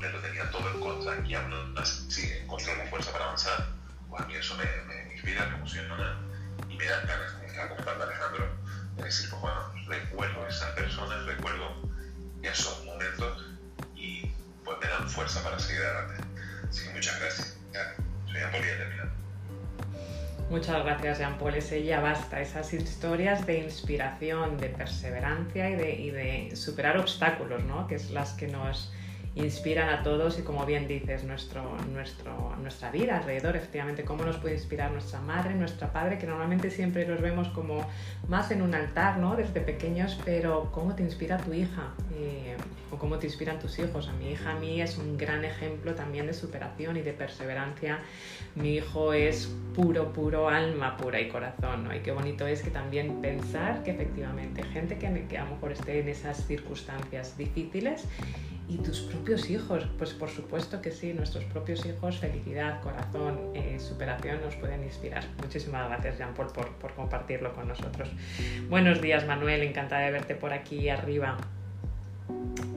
[0.00, 3.66] donde lo tenía todo en contra y aún así encontró la fuerza para avanzar,
[4.08, 6.18] pues a mí eso me, me inspira, me emociona
[6.68, 8.48] me dan ganas, como estaba comentando Alejandro,
[8.96, 11.90] de decir, pues bueno, recuerdo esas personas, recuerdo
[12.42, 13.44] esos momentos
[13.94, 14.32] y
[14.64, 16.24] pues me dan fuerza para seguir adelante.
[16.66, 17.58] Así que muchas gracias.
[17.74, 19.10] Ya, soy y terminado.
[20.48, 21.54] Muchas gracias, Jean Paul.
[21.54, 22.40] Ese ya basta.
[22.40, 27.86] Esas historias de inspiración, de perseverancia y de, y de superar obstáculos, ¿no?
[27.86, 28.90] Que es las que nos
[29.36, 31.62] inspiran a todos y como bien dices, nuestro,
[31.92, 36.70] nuestro, nuestra vida alrededor, efectivamente, cómo nos puede inspirar nuestra madre, nuestra padre, que normalmente
[36.70, 37.86] siempre los vemos como
[38.28, 39.36] más en un altar, ¿no?
[39.36, 42.56] Desde pequeños, pero cómo te inspira tu hija eh,
[42.90, 44.08] o cómo te inspiran tus hijos.
[44.08, 48.00] A mi hija a mí es un gran ejemplo también de superación y de perseverancia.
[48.56, 51.94] Mi hijo es puro, puro alma pura y corazón, ¿no?
[51.94, 55.70] Y qué bonito es que también pensar que efectivamente gente que, que a lo mejor
[55.70, 58.06] esté en esas circunstancias difíciles
[58.70, 63.78] y tus propios hijos, pues por supuesto que sí, nuestros propios hijos, felicidad, corazón, eh,
[63.80, 65.24] superación nos pueden inspirar.
[65.42, 68.08] Muchísimas gracias, Jean Paul, por, por, compartirlo con nosotros.
[68.68, 71.36] Buenos días, Manuel, encantada de verte por aquí arriba.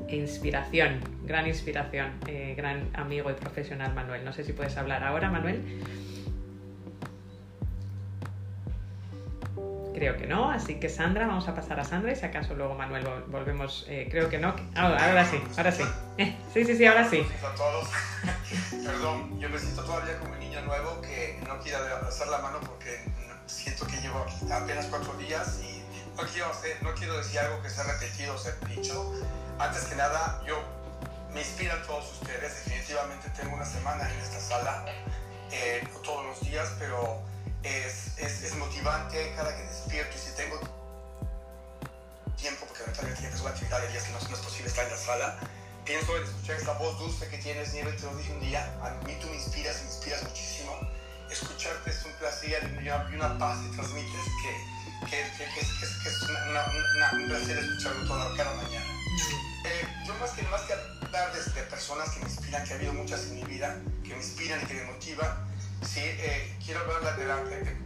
[0.10, 4.26] Inspiración, gran inspiración, eh, gran amigo y profesional, Manuel.
[4.26, 5.62] No sé si puedes hablar ahora, Manuel.
[9.94, 12.74] Creo que no, así que Sandra, vamos a pasar a Sandra y si acaso luego
[12.74, 14.56] Manuel volvemos, eh, creo que no.
[14.76, 15.84] ahora sí, ahora sí.
[16.54, 17.26] sí, sí, sí, ahora sí.
[17.44, 17.90] a todos.
[18.86, 22.60] Perdón, yo me siento todavía como un niño nuevo que no quiere alzar la mano
[22.62, 23.00] porque
[23.46, 25.84] siento que llevo apenas cuatro días y
[26.16, 29.14] no quiero, hacer, no quiero decir algo que sea repetido o sea dicho.
[29.60, 30.62] Antes que nada, yo
[31.34, 32.66] me inspiran todos ustedes.
[32.66, 34.86] Definitivamente tengo una semana en esta sala,
[35.52, 37.22] eh, todos los días, pero
[37.64, 40.60] es, es, es, motivante cada que despierto y si tengo
[42.38, 44.92] tiempo, porque eventualmente tengo una actividad de días que no, no, es posible estar en
[44.92, 45.40] la sala,
[45.86, 48.90] pienso en escuchar esta voz dulce que tienes, Nieve, te lo dije un día, a
[49.06, 50.78] mí tú me inspiras, me inspiras muchísimo.
[51.32, 55.90] Escucharte es un placer y una, una paz que transmites que, que, que, que es,
[56.04, 56.66] que es una,
[56.98, 58.86] una, un placer escucharlo toda, cada mañana.
[59.66, 62.76] Eh, yo más que, más que hablar de, de personas que me inspiran, que ha
[62.76, 65.53] habido muchas en mi vida, que me inspiran y que me motivan,
[65.86, 67.26] Sí, eh, quiero hablar de,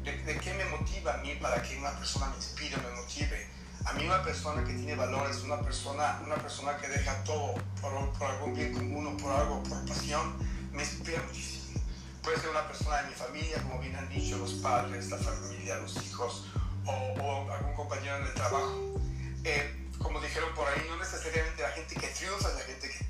[0.04, 3.48] de- qué me motiva a mí para que una persona me inspire, me motive.
[3.86, 8.12] A mí una persona que tiene valores, una persona, una persona que deja todo por,
[8.14, 10.36] por algún bien común o por algo, por pasión,
[10.72, 11.80] me inspira muchísimo.
[12.22, 15.78] Puede ser una persona de mi familia, como bien han dicho los padres, la familia,
[15.78, 16.46] los hijos,
[16.86, 19.00] o, o algún compañero en el trabajo.
[19.44, 23.06] Eh, como dijeron por ahí, no necesariamente la gente que triunfa es la gente que,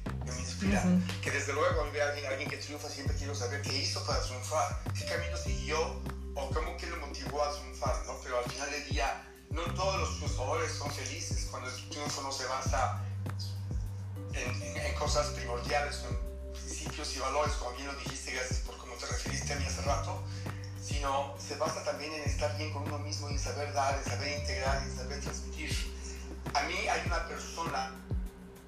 [0.58, 0.82] inspira.
[0.86, 1.22] Ujú.
[1.22, 5.06] Que desde luego alguien, alguien que triunfa siempre quiero saber qué hizo para triunfar, qué
[5.06, 5.80] camino siguió
[6.36, 8.18] o cómo que lo motivó a triunfar, ¿no?
[8.24, 12.32] Pero al final del día, no todos los triunfadores son felices cuando el triunfo no
[12.32, 13.02] se basa
[14.34, 18.78] en, en- en cosas primordiales, en principios y valores, como bien lo dijiste, gracias por
[18.78, 20.22] cómo te referiste a mí hace rato,
[20.84, 24.04] sino se basa también en estar bien con uno mismo y en saber dar, en
[24.06, 25.76] saber integrar, en saber transmitir.
[26.54, 27.92] A mí hay una persona,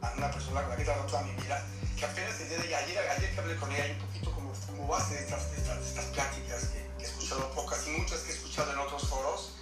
[0.01, 1.65] una persona con la que he trabajado toda mi vida,
[1.97, 4.51] que apenas el día de ayer, ayer que hablé con ella, y un poquito como,
[4.67, 8.35] como base de estas, estas, pláticas que, que he escuchado pocas y muchas que he
[8.35, 9.53] escuchado en otros foros,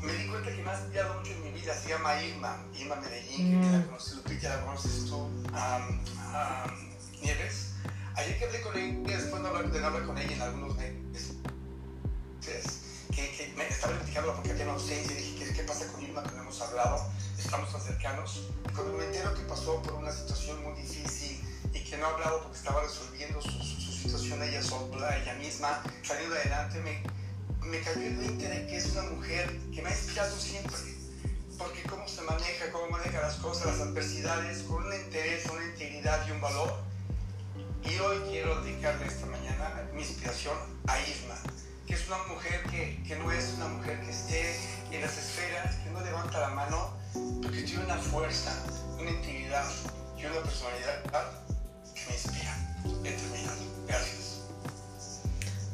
[0.00, 1.74] me di cuenta que me ha inspirado mucho en mi vida.
[1.74, 3.72] Se llama Irma, Irma Medellín, que Mm.
[3.72, 6.00] la conoces, Lupita, la conoces tú, am,
[7.22, 7.72] Nieves.
[8.14, 11.32] Ayer que hablé con ella, después de hablar, de hablar con ella en algunos meses,
[13.16, 16.22] que, que me estaba platicando porque había una ausencia dije, ¿qué, qué pasa con Irma?
[16.22, 18.42] Que no hemos hablado, estamos tan cercanos.
[18.68, 21.40] Y cuando me entero que pasó por una situación muy difícil
[21.72, 25.34] y que no ha hablado porque estaba resolviendo su, su- su situación ella sola, ella
[25.34, 27.02] misma, saliendo adelante, me,
[27.66, 30.76] me cayó el 20 de que es una mujer que me ha inspirado siempre.
[31.58, 36.26] Porque cómo se maneja, cómo maneja las cosas, las adversidades, con un interés, una integridad
[36.28, 36.70] y un valor.
[37.82, 40.54] Y hoy quiero dedicarle esta mañana mi inspiración
[40.86, 41.34] a Irma,
[41.86, 44.56] que es una mujer que, que no es una mujer que esté
[44.90, 46.92] en las esferas, que no levanta la mano,
[47.40, 48.52] pero que tiene una fuerza,
[48.98, 49.64] una integridad
[50.18, 51.02] y una personalidad
[51.94, 52.56] que me inspira.
[53.04, 53.62] He terminado.
[53.86, 54.42] Gracias.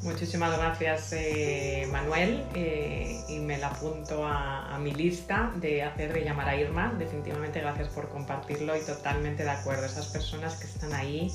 [0.03, 2.45] Muchísimas gracias, eh, Manuel.
[2.55, 6.93] eh, y me la apunto a, a mi lista de hacer de llamar a Irma.
[6.99, 9.87] Definitivamente gracias por compartirlo y totalmente de acuerdo.
[9.87, 11.33] Esas personas que están ahí,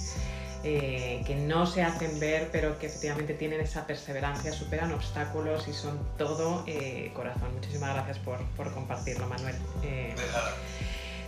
[0.63, 5.73] eh, que no se hacen ver, pero que efectivamente tienen esa perseverancia, superan obstáculos y
[5.73, 7.53] son todo eh, corazón.
[7.53, 9.55] Muchísimas gracias por, por compartirlo, Manuel.
[9.83, 10.15] Eh.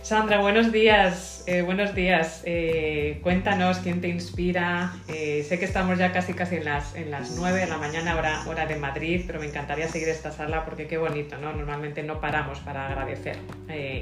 [0.02, 1.44] Sandra, buenos días.
[1.46, 2.40] eh, buenos días.
[2.44, 4.94] Eh, cuéntanos quién te inspira.
[5.08, 8.16] Eh, sé que estamos ya casi casi en las, en las 9 de la mañana,
[8.16, 11.52] hora, hora de Madrid, pero me encantaría seguir esta sala porque qué bonito, ¿no?
[11.52, 13.36] Normalmente no paramos para agradecer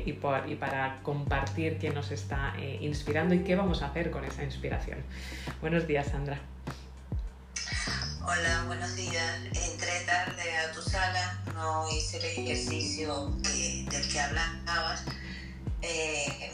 [0.07, 4.25] y, por- y para compartir quién nos está inspirando y qué vamos a hacer con
[4.25, 4.99] esa inspiración.
[5.61, 6.39] Buenos días, Sandra.
[8.23, 9.41] Hola, buenos días.
[9.47, 15.05] Entré tarde a tu sala, no hice el ejercicio del que hablabas.
[15.83, 16.53] Eh,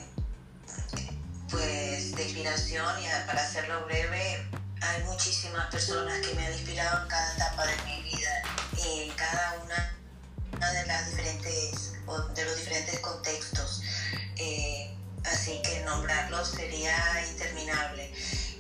[1.51, 4.47] pues de inspiración y para hacerlo breve,
[4.81, 8.43] hay muchísimas personas que me han inspirado en cada etapa de mi vida
[8.77, 9.97] y en cada una,
[10.57, 13.83] una de las diferentes o de los diferentes contextos.
[14.37, 14.95] Eh,
[15.25, 16.97] así que nombrarlos sería
[17.31, 18.13] interminable.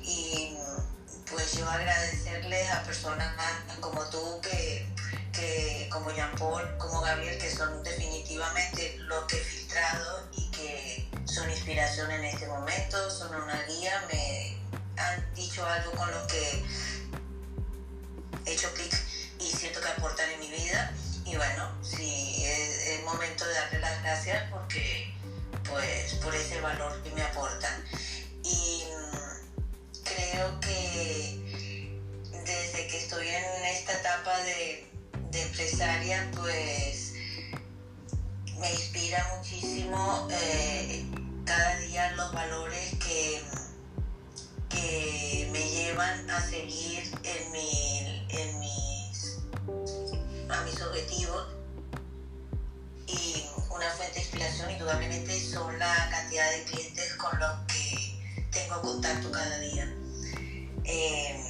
[0.02, 0.56] Y
[1.31, 3.35] pues yo agradecerles a personas
[3.81, 4.87] como tú que,
[5.33, 11.09] que como Jean Paul, como Gabriel, que son definitivamente los que he filtrado y que
[11.25, 14.57] son inspiración en este momento, son una guía, me
[14.97, 16.64] han dicho algo con lo que
[18.47, 18.95] he hecho clic
[19.41, 20.93] y siento que aportan en mi vida.
[21.25, 25.14] Y bueno, sí, es, es momento de darle las gracias porque,
[25.68, 27.83] pues, por ese valor que me aportan.
[28.43, 29.34] Y mm,
[30.05, 31.40] creo que
[32.44, 34.86] desde que estoy en esta etapa de,
[35.30, 37.14] de empresaria, pues
[38.59, 41.05] me inspira muchísimo eh,
[41.44, 43.42] cada día los valores que,
[44.68, 49.38] que me llevan a seguir en, mi, en mis,
[50.50, 51.48] a mis objetivos.
[53.07, 57.74] Y una fuente de inspiración indudablemente son la cantidad de clientes con los que
[58.55, 59.92] tengo contacto cada día.
[60.84, 61.44] Eh,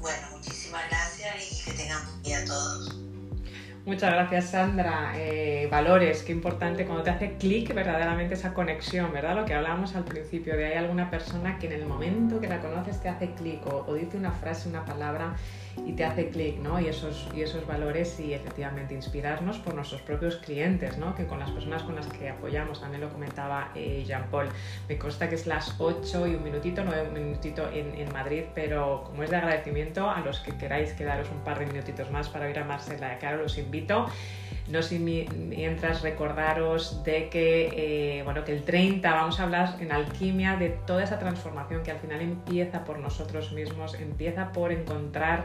[0.00, 2.96] bueno, muchísimas gracias y que tengan buen día a todos.
[3.86, 5.14] Muchas gracias, Sandra.
[5.16, 9.34] Eh, valores, qué importante cuando te hace clic verdaderamente esa conexión, ¿verdad?
[9.34, 12.60] Lo que hablábamos al principio, de hay alguna persona que en el momento que la
[12.60, 15.36] conoces te hace clic o, o dice una frase, una palabra
[15.86, 16.80] y te hace clic, ¿no?
[16.80, 21.14] Y esos, y esos valores y efectivamente inspirarnos por nuestros propios clientes, ¿no?
[21.14, 24.48] Que con las personas con las que apoyamos, también lo comentaba eh, Jean-Paul,
[24.88, 29.04] me consta que es las 8 y un minutito, 9 un minutito en, Madrid, pero
[29.04, 32.48] como es de agradecimiento a los que queráis quedaros un par de minutitos más para
[32.48, 34.06] ir a Marcela de Caro, los invito.
[34.68, 39.92] No sin mientras recordaros de que, eh, bueno, que el 30 vamos a hablar en
[39.92, 45.44] alquimia de toda esa transformación que al final empieza por nosotros mismos, empieza por encontrar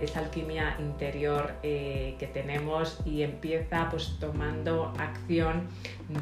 [0.00, 5.68] esa alquimia interior eh, que tenemos y empieza pues tomando acción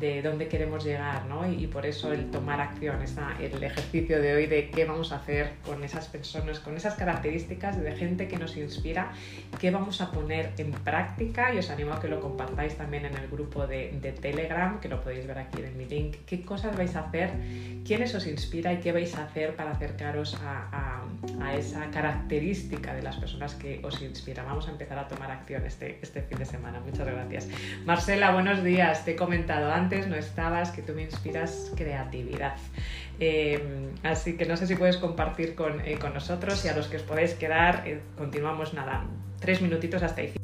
[0.01, 1.51] de dónde queremos llegar, ¿no?
[1.51, 5.17] Y, por eso el tomar acción, está el ejercicio de hoy de qué vamos a
[5.17, 9.13] hacer con esas personas, con esas características de gente que nos inspira,
[9.61, 11.53] qué vamos a poner en práctica.
[11.53, 15.03] Y os animo a que lo compartáis también en el grupo de, Telegram, que lo
[15.03, 17.31] podéis ver aquí en mi link, qué cosas vais a hacer,
[17.85, 21.03] quiénes os inspira y qué vais a hacer para acercaros a,
[21.43, 24.45] a esa característica de las personas que os inspira.
[24.45, 26.81] Vamos a empezar a tomar acción este, este fin de semana.
[26.81, 27.49] Muchas gracias.
[27.87, 29.05] Marcela, buenos días.
[29.07, 32.57] Te he comentado antes, no estabas, que tú me inspiras creatividad.
[33.21, 36.89] Eh, así que no sé si puedes compartir con, eh, con, nosotros y a los
[36.89, 39.05] que os podéis quedar, eh, continuamos nada,
[39.41, 40.44] tres minutitos hasta ahí.